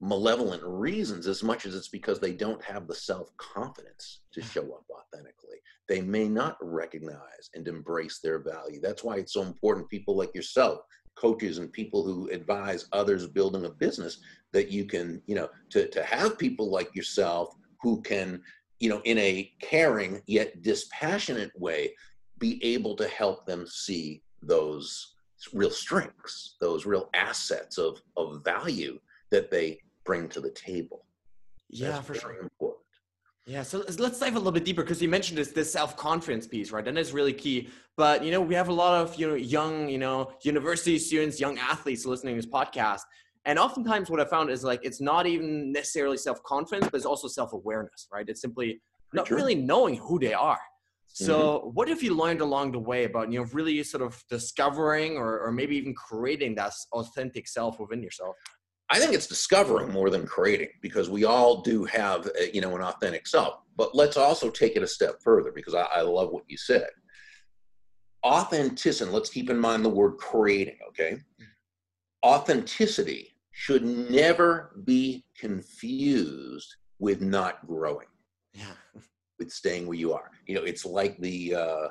malevolent 0.00 0.62
reasons 0.64 1.26
as 1.26 1.42
much 1.42 1.66
as 1.66 1.74
it's 1.74 1.88
because 1.88 2.20
they 2.20 2.32
don't 2.32 2.64
have 2.64 2.86
the 2.86 2.94
self 2.94 3.30
confidence 3.36 4.20
to 4.32 4.40
show 4.40 4.62
up 4.62 4.86
authentically. 4.90 5.58
They 5.90 6.00
may 6.00 6.26
not 6.26 6.56
recognize 6.62 7.50
and 7.54 7.68
embrace 7.68 8.20
their 8.20 8.38
value. 8.38 8.80
That's 8.80 9.04
why 9.04 9.16
it's 9.16 9.34
so 9.34 9.42
important. 9.42 9.90
People 9.90 10.16
like 10.16 10.34
yourself, 10.34 10.80
coaches 11.16 11.58
and 11.58 11.70
people 11.70 12.02
who 12.02 12.30
advise 12.30 12.88
others 12.92 13.26
building 13.26 13.66
a 13.66 13.70
business, 13.70 14.20
that 14.54 14.70
you 14.70 14.86
can, 14.86 15.20
you 15.26 15.34
know, 15.34 15.50
to 15.68 15.86
to 15.88 16.02
have 16.02 16.38
people 16.38 16.70
like 16.70 16.94
yourself 16.94 17.54
who 17.82 18.00
can 18.00 18.40
you 18.80 18.88
know, 18.88 19.00
in 19.04 19.18
a 19.18 19.52
caring 19.60 20.22
yet 20.26 20.62
dispassionate 20.62 21.50
way, 21.58 21.94
be 22.38 22.62
able 22.64 22.94
to 22.96 23.08
help 23.08 23.46
them 23.46 23.66
see 23.66 24.22
those 24.42 25.14
real 25.52 25.70
strengths, 25.70 26.56
those 26.60 26.86
real 26.86 27.08
assets 27.14 27.78
of, 27.78 28.00
of 28.16 28.44
value 28.44 28.98
that 29.30 29.50
they 29.50 29.80
bring 30.04 30.28
to 30.28 30.40
the 30.40 30.50
table. 30.50 31.04
Yeah, 31.68 31.90
That's 31.92 32.06
for 32.06 32.14
sure. 32.14 32.40
Important. 32.40 32.84
Yeah, 33.46 33.62
so 33.62 33.82
let's 33.98 34.18
dive 34.18 34.34
a 34.34 34.38
little 34.38 34.52
bit 34.52 34.66
deeper 34.66 34.82
because 34.82 35.00
you 35.00 35.08
mentioned 35.08 35.38
this 35.38 35.52
this 35.52 35.72
self 35.72 35.96
confidence 35.96 36.46
piece, 36.46 36.70
right? 36.70 36.86
And 36.86 36.94
that's 36.94 37.12
really 37.12 37.32
key. 37.32 37.70
But 37.96 38.22
you 38.22 38.30
know, 38.30 38.42
we 38.42 38.54
have 38.54 38.68
a 38.68 38.74
lot 38.74 39.00
of 39.00 39.16
you 39.18 39.26
know 39.26 39.34
young 39.36 39.88
you 39.88 39.96
know 39.96 40.32
university 40.42 40.98
students, 40.98 41.40
young 41.40 41.58
athletes 41.58 42.04
listening 42.04 42.34
to 42.36 42.42
this 42.42 42.50
podcast, 42.50 43.00
and 43.46 43.58
oftentimes 43.58 44.10
what 44.10 44.20
I 44.20 44.26
found 44.26 44.50
is 44.50 44.64
like 44.64 44.80
it's 44.82 45.00
not 45.00 45.26
even 45.26 45.72
necessarily 45.72 46.18
self 46.18 46.42
confidence, 46.42 46.88
but 46.90 46.96
it's 46.98 47.06
also 47.06 47.26
self 47.26 47.54
awareness, 47.54 48.06
right? 48.12 48.28
It's 48.28 48.42
simply 48.42 48.82
not 49.14 49.30
really 49.30 49.54
knowing 49.54 49.96
who 49.96 50.18
they 50.18 50.34
are. 50.34 50.60
So, 51.12 51.38
mm-hmm. 51.38 51.68
what 51.70 51.88
have 51.88 52.02
you 52.02 52.14
learned 52.14 52.40
along 52.40 52.72
the 52.72 52.78
way 52.78 53.04
about 53.04 53.32
you 53.32 53.40
know 53.40 53.46
really 53.52 53.82
sort 53.82 54.02
of 54.02 54.22
discovering 54.28 55.16
or, 55.16 55.40
or 55.40 55.52
maybe 55.52 55.76
even 55.76 55.94
creating 55.94 56.54
that 56.56 56.72
authentic 56.92 57.48
self 57.48 57.80
within 57.80 58.02
yourself? 58.02 58.36
I 58.90 58.98
think 58.98 59.12
it's 59.12 59.26
discovering 59.26 59.92
more 59.92 60.08
than 60.08 60.26
creating 60.26 60.70
because 60.80 61.10
we 61.10 61.24
all 61.24 61.60
do 61.60 61.84
have 61.84 62.26
a, 62.26 62.44
uh, 62.44 62.46
you 62.52 62.60
know 62.60 62.74
an 62.76 62.82
authentic 62.82 63.26
self. 63.26 63.60
But 63.76 63.94
let's 63.94 64.16
also 64.16 64.50
take 64.50 64.76
it 64.76 64.82
a 64.82 64.86
step 64.86 65.16
further 65.22 65.52
because 65.52 65.74
I, 65.74 65.86
I 65.94 66.00
love 66.02 66.30
what 66.30 66.44
you 66.48 66.56
said. 66.56 66.88
Authenticity. 68.24 69.10
Let's 69.10 69.30
keep 69.30 69.50
in 69.50 69.58
mind 69.58 69.84
the 69.84 69.90
word 69.90 70.18
creating. 70.18 70.78
Okay, 70.90 71.18
authenticity 72.24 73.34
should 73.52 73.84
never 73.84 74.80
be 74.84 75.24
confused 75.36 76.76
with 76.98 77.20
not 77.20 77.66
growing. 77.66 78.06
Yeah. 78.54 78.64
With 79.38 79.52
staying 79.52 79.86
where 79.86 79.96
you 79.96 80.12
are. 80.12 80.30
You 80.46 80.56
know, 80.56 80.62
it's 80.62 80.84
like 80.84 81.16
the 81.18 81.54
uh, 81.54 81.88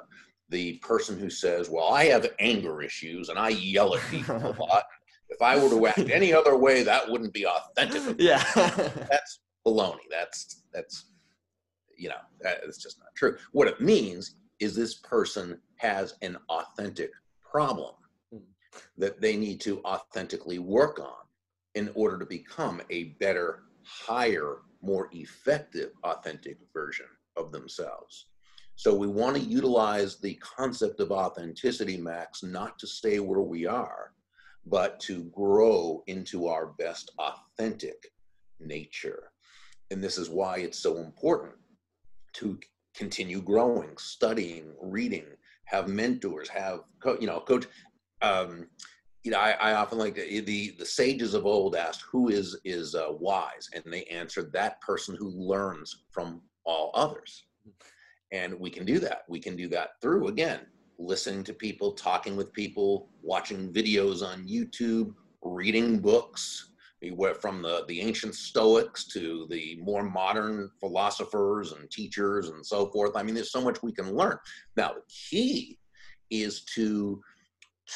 the 0.50 0.74
person 0.80 1.20
who 1.20 1.30
says, 1.30 1.70
"Well, 1.70 1.90
I 1.90 2.06
have 2.06 2.28
anger 2.40 2.82
issues 2.82 3.30
and 3.30 3.40
I 3.40 3.50
yell 3.50 3.96
at 3.96 4.02
people 4.10 4.36
a 4.36 4.56
lot. 4.60 4.84
If 5.30 5.42
I 5.42 5.62
were 5.62 5.70
to 5.70 5.88
act 5.88 6.10
any 6.10 6.34
other 6.34 6.58
way, 6.58 6.84
that 6.84 7.10
wouldn't 7.10 7.34
be 7.34 7.46
authentic." 7.46 8.20
Yeah. 8.20 8.44
that's 8.56 9.40
baloney. 9.66 10.08
That's 10.10 10.64
that's 10.74 11.06
you 11.98 12.10
know 12.10 12.20
that's 12.42 12.78
just 12.78 13.00
not 13.00 13.10
true. 13.16 13.38
What 13.52 13.68
it 13.68 13.82
means 13.82 14.36
is 14.60 14.76
this 14.76 14.96
person 14.96 15.60
has 15.78 16.16
an 16.22 16.38
authentic 16.50 17.12
problem 17.44 17.94
hmm. 18.32 18.40
that 18.98 19.22
they 19.22 19.38
need 19.38 19.62
to 19.62 19.82
authentically 19.84 20.60
work 20.60 21.00
on 21.00 21.28
in 21.76 21.92
order 21.94 22.18
to 22.18 22.26
become 22.26 22.82
a 22.90 23.16
better, 23.20 23.64
higher, 23.84 24.62
more 24.82 25.10
effective, 25.12 25.92
authentic 26.04 26.58
version 26.74 27.06
of 27.38 27.52
themselves. 27.52 28.28
So 28.76 28.94
we 28.94 29.08
want 29.08 29.36
to 29.36 29.42
utilize 29.42 30.18
the 30.18 30.36
concept 30.36 31.00
of 31.00 31.12
authenticity, 31.12 31.98
Max, 31.98 32.44
not 32.44 32.78
to 32.80 32.88
stay 32.88 33.20
where 33.20 33.42
we 33.42 33.66
are, 33.66 34.12
but 34.66 35.00
to 35.02 35.24
grow 35.26 36.04
into 36.08 36.48
our 36.48 36.68
best 36.68 37.12
authentic 37.18 38.12
nature. 38.60 39.32
And 39.90 40.04
this 40.04 40.18
is 40.18 40.30
why 40.30 40.58
it's 40.58 40.80
so 40.80 40.98
important 40.98 41.56
to 42.34 42.60
continue 42.96 43.42
growing, 43.42 43.98
studying, 43.98 44.74
reading, 44.82 45.26
have 45.66 45.88
mentors, 45.88 46.50
have 46.50 46.82
co- 47.02 47.18
you 47.20 47.28
know 47.28 47.40
coach. 47.40 47.66
Um, 48.22 48.68
you 49.24 49.32
know, 49.32 49.40
I, 49.40 49.52
I 49.52 49.74
often 49.74 49.98
like 49.98 50.16
the, 50.16 50.40
the, 50.40 50.76
the 50.80 50.86
sages 50.86 51.34
of 51.34 51.46
old 51.46 51.76
asked, 51.76 52.04
"Who 52.12 52.30
is 52.30 52.60
is 52.64 52.96
uh, 52.96 53.08
wise?" 53.20 53.70
and 53.74 53.84
they 53.92 54.04
answered, 54.06 54.54
"That 54.54 54.80
person 54.82 55.16
who 55.16 55.30
learns 55.30 56.04
from 56.12 56.42
all 56.68 56.92
others." 56.94 57.46
And 58.32 58.60
we 58.60 58.70
can 58.70 58.86
do 58.86 59.00
that. 59.00 59.24
We 59.28 59.40
can 59.40 59.56
do 59.56 59.68
that 59.70 60.02
through 60.02 60.28
again 60.28 60.68
listening 61.00 61.44
to 61.44 61.54
people, 61.54 61.92
talking 61.94 62.36
with 62.36 62.52
people, 62.54 63.10
watching 63.22 63.72
videos 63.72 64.24
on 64.24 64.48
YouTube, 64.48 65.14
reading 65.44 66.00
books, 66.00 66.72
from 67.40 67.62
the, 67.62 67.86
the 67.88 68.02
ancient 68.02 68.34
Stoics 68.34 69.06
to 69.06 69.46
the 69.50 69.78
more 69.82 70.04
modern 70.04 70.70
philosophers 70.80 71.72
and 71.72 71.90
teachers 71.92 72.50
and 72.50 72.66
so 72.66 72.88
forth. 72.88 73.16
I 73.16 73.24
mean, 73.24 73.36
there's 73.36 73.52
so 73.52 73.62
much 73.62 73.84
we 73.84 73.92
can 73.92 74.16
learn. 74.16 74.38
Now, 74.76 74.94
the 74.94 75.04
key 75.08 75.78
is 76.30 76.64
to 76.76 77.22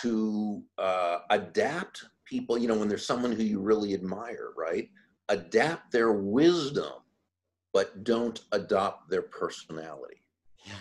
to 0.02 0.64
uh, 0.78 1.20
adapt 1.32 2.06
people. 2.26 2.58
You 2.58 2.68
know, 2.68 2.78
when 2.78 2.88
there's 2.88 3.06
someone 3.06 3.32
who 3.32 3.44
you 3.44 3.60
really 3.60 3.94
admire, 3.94 4.52
right? 4.56 4.88
Adapt 5.30 5.92
their 5.92 6.14
wisdom, 6.14 7.01
but 7.74 8.04
don't 8.04 8.42
adopt 8.52 9.10
their 9.10 9.22
personality. 9.22 10.22
Yeah. 10.66 10.74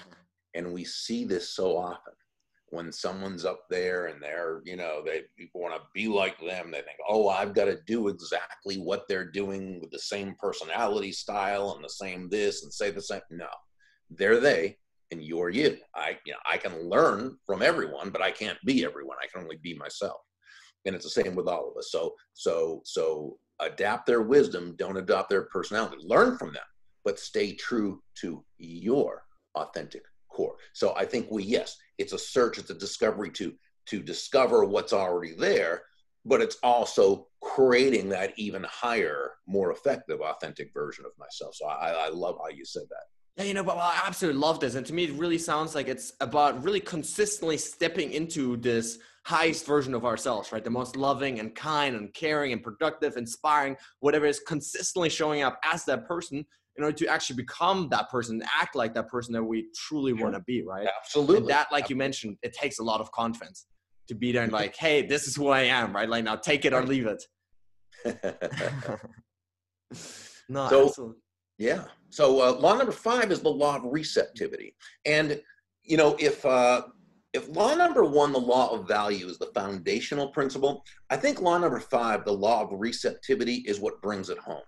And 0.55 0.73
we 0.73 0.85
see 0.85 1.25
this 1.25 1.51
so 1.51 1.77
often 1.77 2.15
when 2.71 2.93
someone's 2.93 3.45
up 3.45 3.65
there 3.69 4.07
and 4.07 4.23
they're, 4.23 4.63
you 4.65 4.77
know, 4.77 5.03
they 5.05 5.23
people 5.37 5.61
want 5.61 5.75
to 5.75 5.81
be 5.93 6.07
like 6.07 6.39
them, 6.39 6.71
they 6.71 6.79
think, 6.79 6.99
oh, 7.09 7.29
I've 7.29 7.53
got 7.53 7.65
to 7.65 7.79
do 7.87 8.09
exactly 8.09 8.77
what 8.77 9.07
they're 9.09 9.31
doing 9.31 9.81
with 9.81 9.91
the 9.91 9.99
same 9.99 10.35
personality 10.41 11.13
style 11.13 11.73
and 11.75 11.85
the 11.85 11.89
same 11.89 12.29
this 12.29 12.63
and 12.63 12.73
say 12.73 12.91
the 12.91 13.03
same. 13.03 13.21
No, 13.31 13.49
they're 14.11 14.41
they 14.41 14.77
and 15.11 15.23
you're 15.23 15.51
you. 15.51 15.77
I, 15.95 16.19
you 16.25 16.33
know, 16.33 16.39
I 16.51 16.57
can 16.57 16.89
learn 16.89 17.37
from 17.45 17.63
everyone, 17.63 18.11
but 18.11 18.23
I 18.23 18.31
can't 18.31 18.59
be 18.65 18.85
everyone. 18.85 19.17
I 19.23 19.27
can 19.27 19.43
only 19.43 19.59
be 19.63 19.75
myself. 19.75 20.21
And 20.87 20.95
it's 20.95 21.05
the 21.05 21.23
same 21.23 21.35
with 21.35 21.49
all 21.49 21.69
of 21.69 21.77
us. 21.77 21.91
So, 21.91 22.15
so, 22.35 22.81
so 22.85 23.39
adapt 23.61 24.07
their 24.07 24.23
wisdom, 24.23 24.75
don't 24.79 24.97
adopt 24.97 25.29
their 25.29 25.43
personality. 25.43 25.99
Learn 26.03 26.39
from 26.39 26.53
them, 26.53 26.63
but 27.05 27.19
stay 27.19 27.55
true 27.55 28.03
to 28.21 28.45
your 28.59 29.25
authentic 29.55 30.03
core. 30.29 30.57
So 30.73 30.95
I 30.97 31.05
think 31.05 31.31
we, 31.31 31.43
yes, 31.45 31.77
it's 31.99 32.13
a 32.13 32.19
search, 32.19 32.59
it's 32.59 32.71
a 32.71 32.75
discovery 32.75 33.31
to 33.33 33.53
to 33.87 34.01
discover 34.01 34.65
what's 34.65 34.93
already 34.93 35.35
there, 35.35 35.83
but 36.25 36.41
it's 36.41 36.59
also 36.63 37.27
creating 37.43 38.09
that 38.11 38.33
even 38.39 38.65
higher, 38.65 39.33
more 39.47 39.73
effective, 39.73 40.21
authentic 40.21 40.73
version 40.73 41.05
of 41.05 41.13
myself. 41.19 41.57
So 41.57 41.67
I, 41.67 42.07
I 42.07 42.09
love 42.09 42.37
how 42.41 42.51
you 42.51 42.65
said 42.65 42.85
that. 42.91 43.05
Yeah, 43.37 43.49
you 43.49 43.55
know, 43.55 43.65
but 43.65 43.79
I 43.79 44.03
absolutely 44.07 44.41
love 44.41 44.61
this. 44.61 44.75
And 44.75 44.87
to 44.87 44.93
me, 44.93 45.05
it 45.05 45.13
really 45.15 45.39
sounds 45.39 45.75
like 45.75 45.89
it's 45.89 46.13
about 46.21 46.63
really 46.63 46.81
consistently 46.81 47.57
stepping 47.57 48.13
into 48.13 48.57
this 48.59 48.99
highest 49.25 49.67
version 49.67 49.95
of 49.95 50.05
ourselves, 50.05 50.53
right? 50.53 50.63
The 50.63 50.71
most 50.71 50.95
loving 50.95 51.41
and 51.41 51.55
kind 51.55 51.97
and 51.97 52.13
caring 52.13 52.53
and 52.53 52.63
productive, 52.63 53.17
inspiring, 53.17 53.77
whatever 54.01 54.27
is 54.27 54.41
consistently 54.41 55.09
showing 55.09 55.43
up 55.43 55.59
as 55.65 55.85
that 55.87 56.07
person 56.07 56.45
in 56.81 56.85
order 56.85 56.97
to 56.97 57.07
actually 57.09 57.37
become 57.37 57.91
that 57.91 58.09
person, 58.09 58.43
act 58.59 58.75
like 58.75 58.95
that 58.95 59.07
person 59.07 59.35
that 59.35 59.45
we 59.45 59.67
truly 59.77 60.15
want 60.15 60.33
to 60.33 60.41
be, 60.41 60.63
right? 60.63 60.89
Absolutely. 60.99 61.37
And 61.37 61.49
that, 61.49 61.71
like 61.71 61.91
you 61.91 61.97
mentioned, 61.97 62.39
it 62.43 62.55
takes 62.55 62.79
a 62.79 62.83
lot 62.83 63.03
of 63.03 63.13
confidence 63.13 63.67
to 64.09 64.15
be 64.15 64.33
there 64.33 64.45
and 64.45 64.51
like, 64.51 64.75
hey, 64.77 65.07
this 65.07 65.29
is 65.29 65.37
who 65.37 65.49
I 65.49 65.61
am, 65.65 65.95
right? 65.95 66.09
Like 66.09 66.25
now 66.25 66.37
take 66.37 66.65
it 66.65 66.73
or 66.73 66.83
leave 66.83 67.07
it. 67.07 67.23
no, 70.49 70.69
so, 70.71 70.87
absolutely. 70.87 71.17
Yeah. 71.59 71.85
So 72.09 72.41
uh, 72.41 72.59
law 72.59 72.79
number 72.79 72.93
five 72.93 73.31
is 73.31 73.43
the 73.43 73.51
law 73.51 73.77
of 73.77 73.83
receptivity. 73.85 74.75
And, 75.05 75.39
you 75.83 75.99
know, 75.99 76.17
if, 76.19 76.47
uh, 76.47 76.85
if 77.35 77.47
law 77.55 77.75
number 77.75 78.05
one, 78.05 78.33
the 78.33 78.41
law 78.41 78.75
of 78.75 78.89
value, 78.89 79.27
is 79.27 79.37
the 79.37 79.51
foundational 79.55 80.29
principle, 80.29 80.83
I 81.11 81.19
think 81.19 81.43
law 81.43 81.59
number 81.59 81.79
five, 81.79 82.25
the 82.25 82.33
law 82.33 82.63
of 82.63 82.71
receptivity, 82.73 83.57
is 83.67 83.81
what 83.81 84.01
brings 84.01 84.31
it 84.31 84.39
home. 84.39 84.63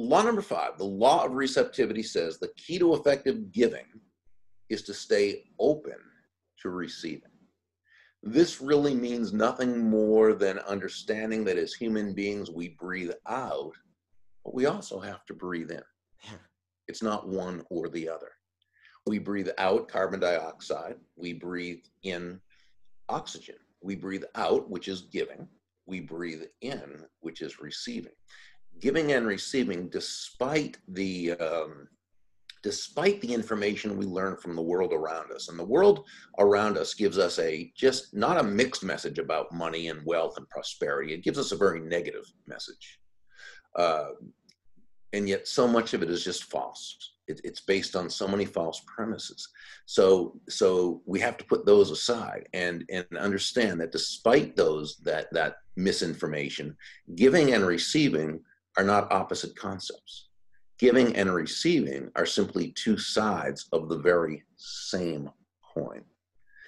Law 0.00 0.22
number 0.22 0.42
five, 0.42 0.78
the 0.78 0.84
law 0.84 1.24
of 1.24 1.32
receptivity 1.32 2.04
says 2.04 2.38
the 2.38 2.52
key 2.56 2.78
to 2.78 2.94
effective 2.94 3.50
giving 3.50 3.86
is 4.68 4.82
to 4.82 4.94
stay 4.94 5.42
open 5.58 5.96
to 6.62 6.70
receiving. 6.70 7.32
This 8.22 8.60
really 8.60 8.94
means 8.94 9.32
nothing 9.32 9.90
more 9.90 10.34
than 10.34 10.60
understanding 10.60 11.44
that 11.44 11.58
as 11.58 11.74
human 11.74 12.14
beings, 12.14 12.48
we 12.48 12.76
breathe 12.80 13.10
out, 13.26 13.72
but 14.44 14.54
we 14.54 14.66
also 14.66 15.00
have 15.00 15.26
to 15.26 15.34
breathe 15.34 15.72
in. 15.72 15.82
It's 16.86 17.02
not 17.02 17.28
one 17.28 17.64
or 17.68 17.88
the 17.88 18.08
other. 18.08 18.30
We 19.04 19.18
breathe 19.18 19.48
out 19.58 19.88
carbon 19.88 20.20
dioxide, 20.20 20.94
we 21.16 21.32
breathe 21.32 21.82
in 22.04 22.40
oxygen. 23.08 23.56
We 23.80 23.96
breathe 23.96 24.24
out, 24.36 24.70
which 24.70 24.86
is 24.86 25.02
giving, 25.02 25.48
we 25.86 26.00
breathe 26.00 26.44
in, 26.60 27.04
which 27.20 27.40
is 27.42 27.60
receiving 27.60 28.12
giving 28.80 29.12
and 29.12 29.26
receiving 29.26 29.88
despite 29.88 30.78
the 30.88 31.32
um, 31.32 31.88
despite 32.62 33.20
the 33.20 33.32
information 33.32 33.96
we 33.96 34.04
learn 34.04 34.36
from 34.36 34.56
the 34.56 34.62
world 34.62 34.92
around 34.92 35.30
us. 35.32 35.48
And 35.48 35.58
the 35.58 35.64
world 35.64 36.04
around 36.38 36.76
us 36.76 36.94
gives 36.94 37.18
us 37.18 37.38
a 37.38 37.72
just 37.76 38.14
not 38.14 38.38
a 38.38 38.42
mixed 38.42 38.82
message 38.82 39.18
about 39.18 39.52
money 39.52 39.88
and 39.88 40.04
wealth 40.04 40.36
and 40.36 40.48
prosperity. 40.48 41.14
It 41.14 41.24
gives 41.24 41.38
us 41.38 41.52
a 41.52 41.56
very 41.56 41.80
negative 41.80 42.24
message. 42.46 42.98
Uh, 43.76 44.08
and 45.12 45.28
yet 45.28 45.48
so 45.48 45.66
much 45.66 45.94
of 45.94 46.02
it 46.02 46.10
is 46.10 46.24
just 46.24 46.44
false. 46.44 47.12
It, 47.28 47.40
it's 47.44 47.60
based 47.60 47.94
on 47.94 48.10
so 48.10 48.26
many 48.26 48.44
false 48.44 48.82
premises. 48.86 49.48
So 49.86 50.40
so 50.48 51.02
we 51.06 51.20
have 51.20 51.36
to 51.38 51.44
put 51.44 51.64
those 51.64 51.90
aside 51.90 52.48
and 52.52 52.84
and 52.90 53.06
understand 53.18 53.80
that 53.80 53.92
despite 53.92 54.56
those 54.56 54.96
that 55.04 55.32
that 55.32 55.56
misinformation 55.76 56.76
giving 57.14 57.54
and 57.54 57.64
receiving 57.64 58.40
are 58.78 58.84
not 58.84 59.12
opposite 59.12 59.56
concepts. 59.56 60.28
Giving 60.78 61.16
and 61.16 61.34
receiving 61.34 62.10
are 62.14 62.24
simply 62.24 62.70
two 62.70 62.96
sides 62.96 63.68
of 63.72 63.88
the 63.88 63.98
very 63.98 64.44
same 64.56 65.28
coin, 65.74 66.04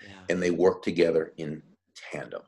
yeah. 0.05 0.15
and 0.29 0.43
they 0.43 0.51
work 0.51 0.83
together 0.83 1.33
in 1.37 1.63
tandem. 1.95 2.43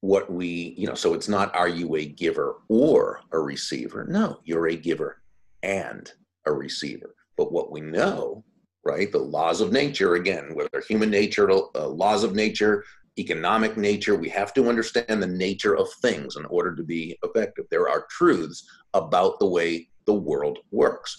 What 0.00 0.30
we, 0.30 0.74
you 0.76 0.88
know, 0.88 0.96
so 0.96 1.14
it's 1.14 1.28
not 1.28 1.54
are 1.54 1.68
you 1.68 1.94
a 1.94 2.04
giver 2.04 2.56
or 2.68 3.20
a 3.32 3.38
receiver? 3.38 4.04
No, 4.08 4.40
you're 4.44 4.66
a 4.66 4.76
giver 4.76 5.22
and 5.62 6.10
a 6.44 6.52
receiver. 6.52 7.14
But 7.36 7.52
what 7.52 7.70
we 7.70 7.80
know, 7.80 8.44
right, 8.84 9.10
the 9.10 9.18
laws 9.18 9.60
of 9.60 9.72
nature, 9.72 10.16
again, 10.16 10.54
whether 10.54 10.82
human 10.86 11.10
nature, 11.10 11.48
uh, 11.50 11.86
laws 11.86 12.24
of 12.24 12.34
nature, 12.34 12.84
economic 13.18 13.76
nature. 13.76 14.16
We 14.16 14.28
have 14.30 14.52
to 14.54 14.68
understand 14.68 15.22
the 15.22 15.26
nature 15.26 15.76
of 15.76 15.88
things 16.02 16.36
in 16.36 16.44
order 16.46 16.74
to 16.74 16.82
be 16.82 17.16
effective. 17.22 17.66
There 17.70 17.88
are 17.88 18.06
truths 18.10 18.68
about 18.92 19.38
the 19.38 19.46
way 19.46 19.88
the 20.06 20.14
world 20.14 20.58
works. 20.70 21.16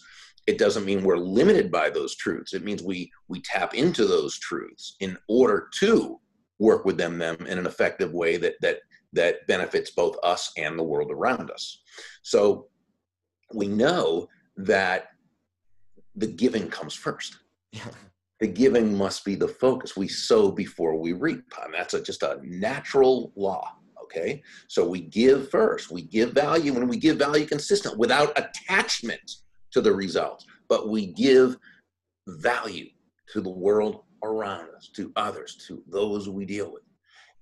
It 0.47 0.57
doesn't 0.57 0.85
mean 0.85 1.03
we're 1.03 1.17
limited 1.17 1.71
by 1.71 1.89
those 1.89 2.15
truths. 2.15 2.53
It 2.53 2.63
means 2.63 2.83
we 2.83 3.11
we 3.27 3.41
tap 3.41 3.73
into 3.73 4.05
those 4.05 4.37
truths 4.39 4.95
in 4.99 5.17
order 5.27 5.69
to 5.79 6.19
work 6.59 6.85
with 6.85 6.97
them, 6.97 7.17
them 7.17 7.37
in 7.47 7.57
an 7.57 7.65
effective 7.65 8.13
way 8.13 8.37
that 8.37 8.55
that 8.61 8.79
that 9.13 9.47
benefits 9.47 9.91
both 9.91 10.17
us 10.23 10.51
and 10.57 10.77
the 10.77 10.83
world 10.83 11.09
around 11.11 11.49
us. 11.49 11.81
So 12.21 12.67
we 13.53 13.67
know 13.67 14.27
that 14.57 15.07
the 16.15 16.27
giving 16.27 16.69
comes 16.69 16.93
first. 16.93 17.37
Yeah 17.71 17.87
the 18.39 18.47
giving 18.47 18.97
must 18.97 19.23
be 19.23 19.35
the 19.35 19.47
focus. 19.47 19.95
We 19.95 20.07
sow 20.07 20.51
before 20.51 20.95
we 20.95 21.13
reap. 21.13 21.43
And 21.63 21.73
that's 21.73 21.93
a, 21.93 22.01
just 22.01 22.23
a 22.23 22.39
natural 22.43 23.31
law, 23.35 23.71
Okay. 24.05 24.43
So 24.67 24.87
we 24.87 25.01
give 25.01 25.49
first, 25.49 25.91
we 25.91 26.03
give 26.03 26.31
value, 26.31 26.75
and 26.75 26.89
we 26.89 26.97
give 26.97 27.17
value 27.17 27.45
consistent 27.45 27.97
without 27.97 28.37
attachment 28.37 29.37
to 29.71 29.81
the 29.81 29.91
results, 29.91 30.45
but 30.69 30.89
we 30.89 31.07
give 31.07 31.57
value 32.27 32.89
to 33.33 33.41
the 33.41 33.49
world 33.49 34.03
around 34.23 34.69
us, 34.75 34.89
to 34.95 35.11
others, 35.15 35.55
to 35.67 35.83
those 35.87 36.29
we 36.29 36.45
deal 36.45 36.71
with. 36.71 36.83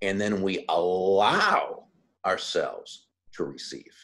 And 0.02 0.20
then 0.20 0.42
we 0.42 0.64
allow 0.68 1.86
ourselves 2.26 3.06
to 3.34 3.44
receive. 3.44 3.94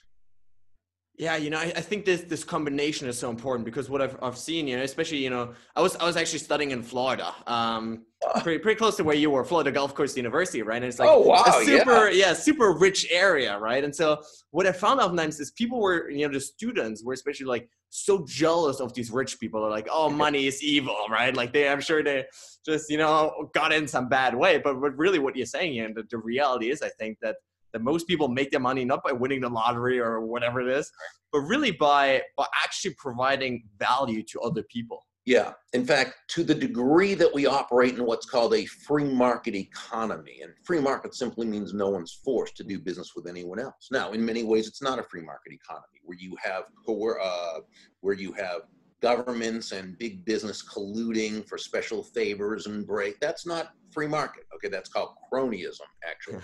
Yeah, 1.20 1.36
you 1.36 1.50
know, 1.50 1.58
I, 1.58 1.64
I, 1.76 1.82
think 1.82 2.06
this 2.06 2.22
this 2.22 2.44
combination 2.44 3.06
is 3.06 3.18
so 3.18 3.28
important 3.28 3.66
because 3.66 3.90
what 3.90 4.00
I've, 4.00 4.16
I've 4.22 4.38
seen, 4.38 4.66
you 4.66 4.78
know, 4.78 4.82
especially, 4.82 5.18
you 5.18 5.28
know, 5.28 5.52
I 5.76 5.82
was 5.82 5.94
I 5.96 6.04
was 6.06 6.16
actually 6.16 6.38
studying 6.38 6.70
in 6.70 6.82
Florida, 6.82 7.34
um, 7.46 8.06
uh, 8.26 8.40
pretty 8.40 8.58
pretty 8.58 8.78
close 8.78 8.96
to 8.96 9.04
where 9.04 9.14
you 9.14 9.28
were, 9.28 9.44
Florida 9.44 9.70
Gulf 9.70 9.94
Coast 9.94 10.16
University, 10.16 10.62
right? 10.62 10.76
And 10.76 10.86
it's 10.86 10.98
like 10.98 11.10
oh, 11.10 11.20
wow, 11.20 11.44
a 11.46 11.62
super 11.62 12.08
yeah. 12.08 12.28
yeah. 12.28 12.32
super 12.32 12.72
rich 12.72 13.06
area, 13.10 13.58
right? 13.58 13.84
And 13.84 13.94
so 13.94 14.22
what 14.50 14.66
I 14.66 14.72
found 14.72 14.98
oftentimes 14.98 15.38
is 15.40 15.50
people 15.50 15.78
were, 15.78 16.08
you 16.08 16.26
know, 16.26 16.32
the 16.32 16.40
students 16.40 17.04
were 17.04 17.12
especially 17.12 17.44
like 17.44 17.68
so 17.90 18.24
jealous 18.26 18.80
of 18.80 18.94
these 18.94 19.10
rich 19.10 19.38
people. 19.38 19.60
They're 19.60 19.70
like, 19.70 19.88
oh, 19.92 20.08
money 20.24 20.46
is 20.46 20.62
evil, 20.62 20.96
right? 21.10 21.36
Like 21.36 21.52
they, 21.52 21.68
I'm 21.68 21.82
sure 21.82 22.02
they 22.02 22.24
just, 22.64 22.88
you 22.88 22.96
know, 22.96 23.50
got 23.52 23.74
in 23.74 23.86
some 23.86 24.08
bad 24.08 24.34
way. 24.34 24.56
But, 24.56 24.80
but 24.80 24.96
really, 24.96 25.18
what 25.18 25.36
you're 25.36 25.44
saying, 25.44 25.80
and 25.80 25.94
the, 25.94 26.04
the 26.10 26.16
reality 26.16 26.70
is, 26.70 26.80
I 26.80 26.88
think 26.88 27.18
that 27.20 27.36
that 27.72 27.82
most 27.82 28.06
people 28.06 28.28
make 28.28 28.50
their 28.50 28.60
money 28.60 28.84
not 28.84 29.02
by 29.02 29.12
winning 29.12 29.40
the 29.40 29.48
lottery 29.48 29.98
or 29.98 30.20
whatever 30.20 30.60
it 30.60 30.68
is, 30.68 30.90
but 31.32 31.40
really 31.40 31.70
by 31.70 32.22
by 32.36 32.46
actually 32.64 32.94
providing 32.94 33.64
value 33.78 34.22
to 34.24 34.40
other 34.40 34.62
people. 34.64 35.06
Yeah. 35.26 35.52
In 35.74 35.84
fact, 35.84 36.14
to 36.30 36.42
the 36.42 36.54
degree 36.54 37.14
that 37.14 37.32
we 37.32 37.46
operate 37.46 37.96
in 37.96 38.04
what's 38.06 38.26
called 38.26 38.54
a 38.54 38.64
free 38.64 39.04
market 39.04 39.54
economy, 39.54 40.40
and 40.42 40.52
free 40.64 40.80
market 40.80 41.14
simply 41.14 41.46
means 41.46 41.74
no 41.74 41.90
one's 41.90 42.20
forced 42.24 42.56
to 42.56 42.64
do 42.64 42.80
business 42.80 43.12
with 43.14 43.26
anyone 43.26 43.60
else. 43.60 43.88
Now, 43.92 44.12
in 44.12 44.24
many 44.24 44.42
ways, 44.42 44.66
it's 44.66 44.82
not 44.82 44.98
a 44.98 45.02
free 45.04 45.22
market 45.22 45.52
economy 45.52 46.00
where 46.02 46.18
you 46.18 46.36
have 46.42 46.64
uh, 46.88 47.60
where 48.00 48.14
you 48.14 48.32
have 48.32 48.62
governments 49.02 49.72
and 49.72 49.96
big 49.98 50.24
business 50.24 50.62
colluding 50.66 51.46
for 51.46 51.58
special 51.58 52.02
favors 52.02 52.66
and 52.66 52.86
break. 52.86 53.20
That's 53.20 53.46
not 53.46 53.72
free 53.92 54.08
market. 54.08 54.44
Okay, 54.54 54.68
that's 54.68 54.88
called 54.88 55.10
cronyism, 55.32 55.86
actually 56.08 56.40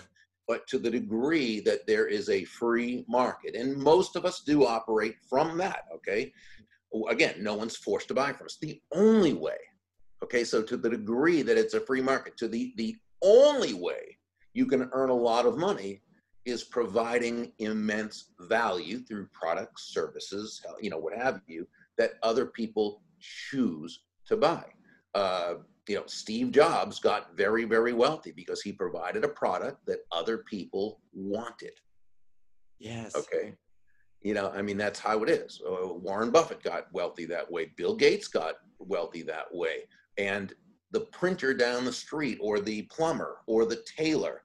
but 0.47 0.67
to 0.69 0.79
the 0.79 0.91
degree 0.91 1.61
that 1.61 1.87
there 1.87 2.07
is 2.07 2.29
a 2.29 2.45
free 2.45 3.05
market. 3.09 3.55
And 3.55 3.77
most 3.77 4.17
of 4.17 4.25
us 4.25 4.41
do 4.41 4.65
operate 4.65 5.17
from 5.29 5.59
that, 5.59 5.85
okay? 5.95 6.33
Again, 7.09 7.35
no 7.41 7.55
one's 7.55 7.77
forced 7.77 8.09
to 8.09 8.15
buy 8.15 8.33
from 8.33 8.47
us. 8.47 8.59
The 8.61 8.81
only 8.93 9.35
way, 9.35 9.59
okay, 10.23 10.45
so 10.45 10.63
to 10.63 10.77
the 10.77 10.91
degree 10.91 11.43
that 11.43 11.59
it's 11.59 11.75
a 11.75 11.81
free 11.81 12.01
market, 12.01 12.37
to 12.39 12.49
the, 12.49 12.73
the 12.77 12.97
only 13.23 13.75
way 13.75 14.17
you 14.55 14.67
can 14.67 14.89
earn 14.93 15.11
a 15.11 15.15
lot 15.15 15.47
of 15.47 15.59
money 15.59 16.03
is 16.45 16.63
providing 16.63 17.53
immense 17.59 18.33
value 18.41 19.01
through 19.01 19.29
products, 19.33 19.93
services, 19.93 20.63
you 20.81 20.89
know, 20.89 20.99
what 20.99 21.13
have 21.17 21.41
you, 21.49 21.67
that 21.99 22.13
other 22.23 22.47
people 22.47 23.03
choose 23.21 24.05
to 24.27 24.37
buy. 24.37 24.65
Uh, 25.15 25.55
you 25.89 25.97
know, 25.97 26.05
Steve 26.07 26.51
Jobs 26.51 26.99
got 26.99 27.37
very, 27.37 27.65
very 27.65 27.93
wealthy 27.93 28.33
because 28.33 28.63
he 28.63 28.73
provided 28.73 29.25
a 29.25 29.29
product 29.29 29.87
that 29.87 30.01
other 30.13 30.39
people 30.39 31.01
wanted. 31.13 31.73
Yes. 32.79 33.15
Okay. 33.15 33.55
You 34.23 34.35
know, 34.35 34.51
I 34.51 34.63
mean, 34.63 34.77
that's 34.77 34.99
how 34.99 35.23
it 35.23 35.31
is. 35.31 35.61
Uh, 35.65 35.93
Warren 35.95 36.31
Buffett 36.31 36.63
got 36.63 36.93
wealthy 36.93 37.27
that 37.27 37.51
way. 37.51 37.71
Bill 37.77 37.95
Gates 37.95 38.29
got 38.29 38.57
wealthy 38.79 39.23
that 39.23 39.47
way. 39.53 39.85
And 40.19 40.53
the 40.91 41.01
printer 41.01 41.55
down 41.55 41.85
the 41.85 41.93
street, 41.93 42.39
or 42.41 42.61
the 42.61 42.83
plumber, 42.83 43.39
or 43.47 43.65
the 43.65 43.85
tailor 43.97 44.43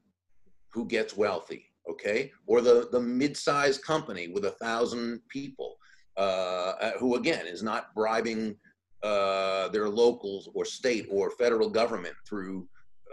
who 0.70 0.86
gets 0.86 1.16
wealthy, 1.16 1.66
okay? 1.90 2.32
Or 2.46 2.62
the, 2.62 2.90
the 2.92 3.00
mid 3.00 3.36
sized 3.36 3.84
company 3.84 4.28
with 4.28 4.46
a 4.46 4.52
thousand 4.52 5.22
people, 5.30 5.78
uh, 6.18 6.74
uh, 6.82 6.92
who 7.00 7.16
again 7.16 7.48
is 7.48 7.64
not 7.64 7.94
bribing 7.96 8.56
uh, 9.04 9.68
their 9.70 9.90
locals 9.90 10.50
or 10.54 10.66
state 10.66 11.08
or 11.10 11.32
federal 11.32 11.70
government 11.70 12.16
through 12.28 12.68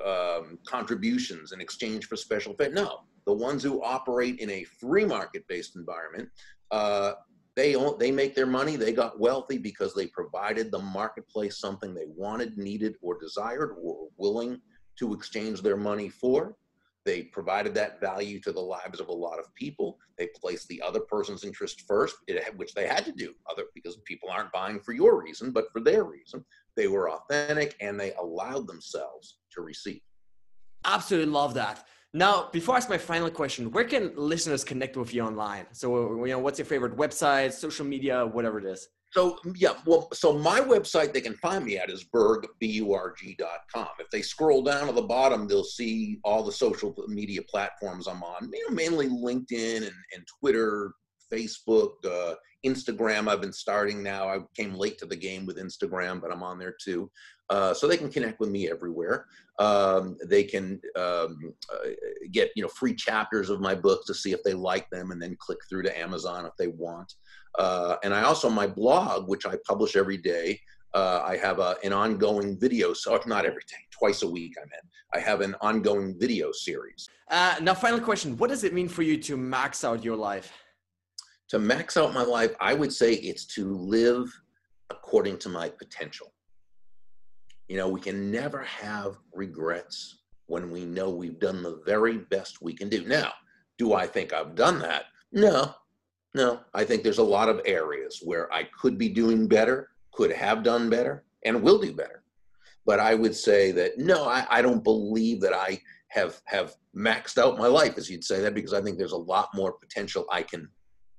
um, 0.04 0.58
contributions 0.66 1.52
in 1.52 1.60
exchange 1.60 2.06
for 2.06 2.16
special 2.16 2.54
fit. 2.54 2.72
No, 2.72 3.00
the 3.26 3.32
ones 3.32 3.62
who 3.62 3.82
operate 3.82 4.38
in 4.38 4.50
a 4.50 4.64
free 4.64 5.04
market-based 5.04 5.76
environment, 5.76 6.28
uh, 6.70 7.12
they 7.56 7.74
they 7.98 8.12
make 8.12 8.34
their 8.34 8.46
money. 8.46 8.76
They 8.76 8.92
got 8.92 9.18
wealthy 9.18 9.58
because 9.58 9.94
they 9.94 10.06
provided 10.06 10.70
the 10.70 10.78
marketplace 10.78 11.58
something 11.58 11.92
they 11.92 12.06
wanted, 12.06 12.56
needed, 12.56 12.96
or 13.02 13.18
desired, 13.18 13.76
or 13.82 14.08
willing 14.16 14.60
to 14.98 15.12
exchange 15.12 15.62
their 15.62 15.76
money 15.76 16.08
for. 16.08 16.54
They 17.08 17.22
provided 17.22 17.72
that 17.72 18.02
value 18.02 18.38
to 18.40 18.52
the 18.52 18.60
lives 18.60 19.00
of 19.00 19.08
a 19.08 19.12
lot 19.12 19.38
of 19.38 19.54
people. 19.54 19.98
They 20.18 20.28
placed 20.38 20.68
the 20.68 20.82
other 20.82 21.00
person's 21.00 21.42
interest 21.42 21.84
first, 21.88 22.16
which 22.56 22.74
they 22.74 22.86
had 22.86 23.06
to 23.06 23.12
do, 23.12 23.32
other 23.50 23.64
because 23.74 23.96
people 24.04 24.28
aren't 24.28 24.52
buying 24.52 24.78
for 24.78 24.92
your 24.92 25.22
reason, 25.22 25.50
but 25.50 25.72
for 25.72 25.80
their 25.80 26.04
reason. 26.04 26.44
They 26.76 26.86
were 26.86 27.08
authentic 27.10 27.76
and 27.80 27.98
they 27.98 28.12
allowed 28.12 28.66
themselves 28.66 29.38
to 29.52 29.62
receive. 29.62 30.02
Absolutely 30.84 31.32
love 31.32 31.54
that. 31.54 31.86
Now, 32.12 32.50
before 32.52 32.74
I 32.74 32.76
ask 32.76 32.90
my 32.90 32.98
final 32.98 33.30
question, 33.30 33.70
where 33.70 33.84
can 33.84 34.12
listeners 34.14 34.62
connect 34.62 34.98
with 34.98 35.14
you 35.14 35.22
online? 35.22 35.64
So, 35.72 36.26
you 36.26 36.32
know, 36.32 36.40
what's 36.40 36.58
your 36.58 36.66
favorite 36.66 36.94
website, 36.94 37.54
social 37.54 37.86
media, 37.86 38.26
whatever 38.26 38.58
it 38.58 38.66
is? 38.66 38.86
So 39.10 39.38
yeah, 39.54 39.74
well, 39.86 40.08
so 40.12 40.32
my 40.34 40.60
website 40.60 41.12
they 41.12 41.20
can 41.20 41.34
find 41.34 41.64
me 41.64 41.78
at 41.78 41.90
is 41.90 42.04
burg, 42.04 42.46
B-U-R-G.com. 42.60 43.88
If 43.98 44.10
they 44.10 44.20
scroll 44.20 44.62
down 44.62 44.86
to 44.86 44.92
the 44.92 45.02
bottom, 45.02 45.48
they'll 45.48 45.64
see 45.64 46.18
all 46.24 46.42
the 46.42 46.52
social 46.52 46.94
media 47.08 47.40
platforms 47.42 48.06
I'm 48.06 48.22
on, 48.22 48.50
you 48.52 48.68
know, 48.68 48.74
mainly 48.74 49.08
LinkedIn 49.08 49.78
and, 49.78 49.94
and 50.14 50.26
Twitter, 50.40 50.92
Facebook, 51.32 51.92
uh, 52.04 52.34
Instagram. 52.66 53.28
I've 53.28 53.40
been 53.40 53.52
starting 53.52 54.02
now. 54.02 54.28
I 54.28 54.40
came 54.54 54.74
late 54.74 54.98
to 54.98 55.06
the 55.06 55.16
game 55.16 55.46
with 55.46 55.58
Instagram, 55.58 56.20
but 56.20 56.32
I'm 56.32 56.42
on 56.42 56.58
there 56.58 56.74
too. 56.82 57.10
Uh, 57.50 57.72
so 57.72 57.86
they 57.86 57.96
can 57.96 58.10
connect 58.10 58.40
with 58.40 58.50
me 58.50 58.70
everywhere. 58.70 59.26
Um, 59.58 60.18
they 60.26 60.44
can 60.44 60.80
um, 60.96 61.54
uh, 61.72 61.88
get 62.30 62.50
you 62.54 62.62
know 62.62 62.68
free 62.68 62.94
chapters 62.94 63.48
of 63.48 63.60
my 63.60 63.74
books 63.74 64.06
to 64.06 64.14
see 64.14 64.32
if 64.32 64.42
they 64.42 64.54
like 64.54 64.88
them, 64.90 65.12
and 65.12 65.22
then 65.22 65.36
click 65.38 65.58
through 65.68 65.82
to 65.84 65.98
Amazon 65.98 66.44
if 66.44 66.52
they 66.58 66.68
want. 66.68 67.14
Uh, 67.58 67.96
and 68.04 68.14
I 68.14 68.22
also, 68.22 68.48
my 68.48 68.66
blog, 68.66 69.28
which 69.28 69.44
I 69.44 69.56
publish 69.66 69.96
every 69.96 70.16
day, 70.16 70.60
uh, 70.94 71.22
I 71.24 71.36
have 71.36 71.58
a, 71.58 71.76
an 71.84 71.92
ongoing 71.92 72.58
video, 72.58 72.94
so 72.94 73.20
not 73.26 73.44
every 73.44 73.62
day, 73.68 73.76
twice 73.90 74.22
a 74.22 74.28
week 74.28 74.54
I'm 74.58 74.68
in. 74.68 74.88
I 75.12 75.18
have 75.18 75.40
an 75.40 75.54
ongoing 75.60 76.18
video 76.18 76.52
series. 76.52 77.08
Uh, 77.30 77.56
now, 77.60 77.74
final 77.74 78.00
question 78.00 78.36
What 78.38 78.48
does 78.48 78.64
it 78.64 78.72
mean 78.72 78.88
for 78.88 79.02
you 79.02 79.18
to 79.18 79.36
max 79.36 79.84
out 79.84 80.04
your 80.04 80.16
life? 80.16 80.52
To 81.48 81.58
max 81.58 81.96
out 81.96 82.14
my 82.14 82.22
life, 82.22 82.54
I 82.60 82.74
would 82.74 82.92
say 82.92 83.14
it's 83.14 83.44
to 83.54 83.74
live 83.74 84.28
according 84.90 85.38
to 85.38 85.48
my 85.48 85.68
potential. 85.68 86.32
You 87.68 87.76
know, 87.76 87.88
we 87.88 88.00
can 88.00 88.30
never 88.30 88.62
have 88.62 89.18
regrets 89.32 90.20
when 90.46 90.70
we 90.70 90.84
know 90.84 91.10
we've 91.10 91.38
done 91.38 91.62
the 91.62 91.82
very 91.84 92.18
best 92.18 92.62
we 92.62 92.72
can 92.72 92.88
do. 92.88 93.04
Now, 93.06 93.32
do 93.76 93.92
I 93.92 94.06
think 94.06 94.32
I've 94.32 94.54
done 94.54 94.78
that? 94.80 95.04
No, 95.32 95.74
no, 96.38 96.60
I 96.72 96.84
think 96.84 97.02
there's 97.02 97.18
a 97.18 97.22
lot 97.38 97.48
of 97.48 97.60
areas 97.66 98.20
where 98.24 98.50
I 98.52 98.62
could 98.80 98.96
be 98.96 99.08
doing 99.08 99.48
better, 99.48 99.90
could 100.12 100.30
have 100.30 100.62
done 100.62 100.88
better, 100.88 101.24
and 101.44 101.60
will 101.60 101.80
do 101.80 101.92
better. 101.92 102.22
But 102.86 103.00
I 103.00 103.16
would 103.16 103.34
say 103.34 103.72
that 103.72 103.98
no, 103.98 104.24
I, 104.24 104.46
I 104.48 104.62
don't 104.62 104.84
believe 104.84 105.40
that 105.40 105.52
I 105.52 105.80
have 106.10 106.40
have 106.46 106.76
maxed 106.96 107.38
out 107.38 107.58
my 107.58 107.66
life, 107.66 107.98
as 107.98 108.08
you'd 108.08 108.22
say 108.22 108.40
that, 108.40 108.54
because 108.54 108.72
I 108.72 108.80
think 108.80 108.98
there's 108.98 109.12
a 109.12 109.16
lot 109.34 109.48
more 109.52 109.72
potential 109.72 110.26
I 110.30 110.42
can 110.42 110.68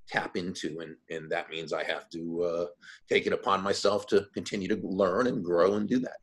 tap 0.07 0.37
into, 0.37 0.79
and 0.79 0.95
and 1.09 1.29
that 1.29 1.49
means 1.49 1.73
I 1.73 1.83
have 1.83 2.09
to 2.11 2.43
uh, 2.43 2.65
take 3.09 3.27
it 3.27 3.33
upon 3.33 3.61
myself 3.61 4.07
to 4.07 4.25
continue 4.33 4.69
to 4.69 4.79
learn 4.81 5.27
and 5.27 5.43
grow 5.43 5.73
and 5.73 5.87
do 5.87 5.99
that. 5.99 6.17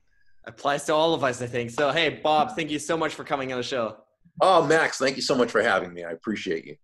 Applies 0.46 0.84
to 0.84 0.94
all 0.94 1.12
of 1.12 1.22
us, 1.22 1.42
I 1.42 1.46
think. 1.46 1.70
So, 1.70 1.90
hey, 1.90 2.08
Bob, 2.22 2.56
thank 2.56 2.70
you 2.70 2.78
so 2.78 2.96
much 2.96 3.14
for 3.14 3.24
coming 3.24 3.52
on 3.52 3.58
the 3.58 3.62
show. 3.64 3.98
Oh, 4.40 4.66
Max, 4.66 4.96
thank 4.96 5.16
you 5.16 5.22
so 5.22 5.34
much 5.34 5.50
for 5.50 5.62
having 5.62 5.92
me. 5.92 6.02
I 6.02 6.12
appreciate 6.12 6.64
you. 6.64 6.76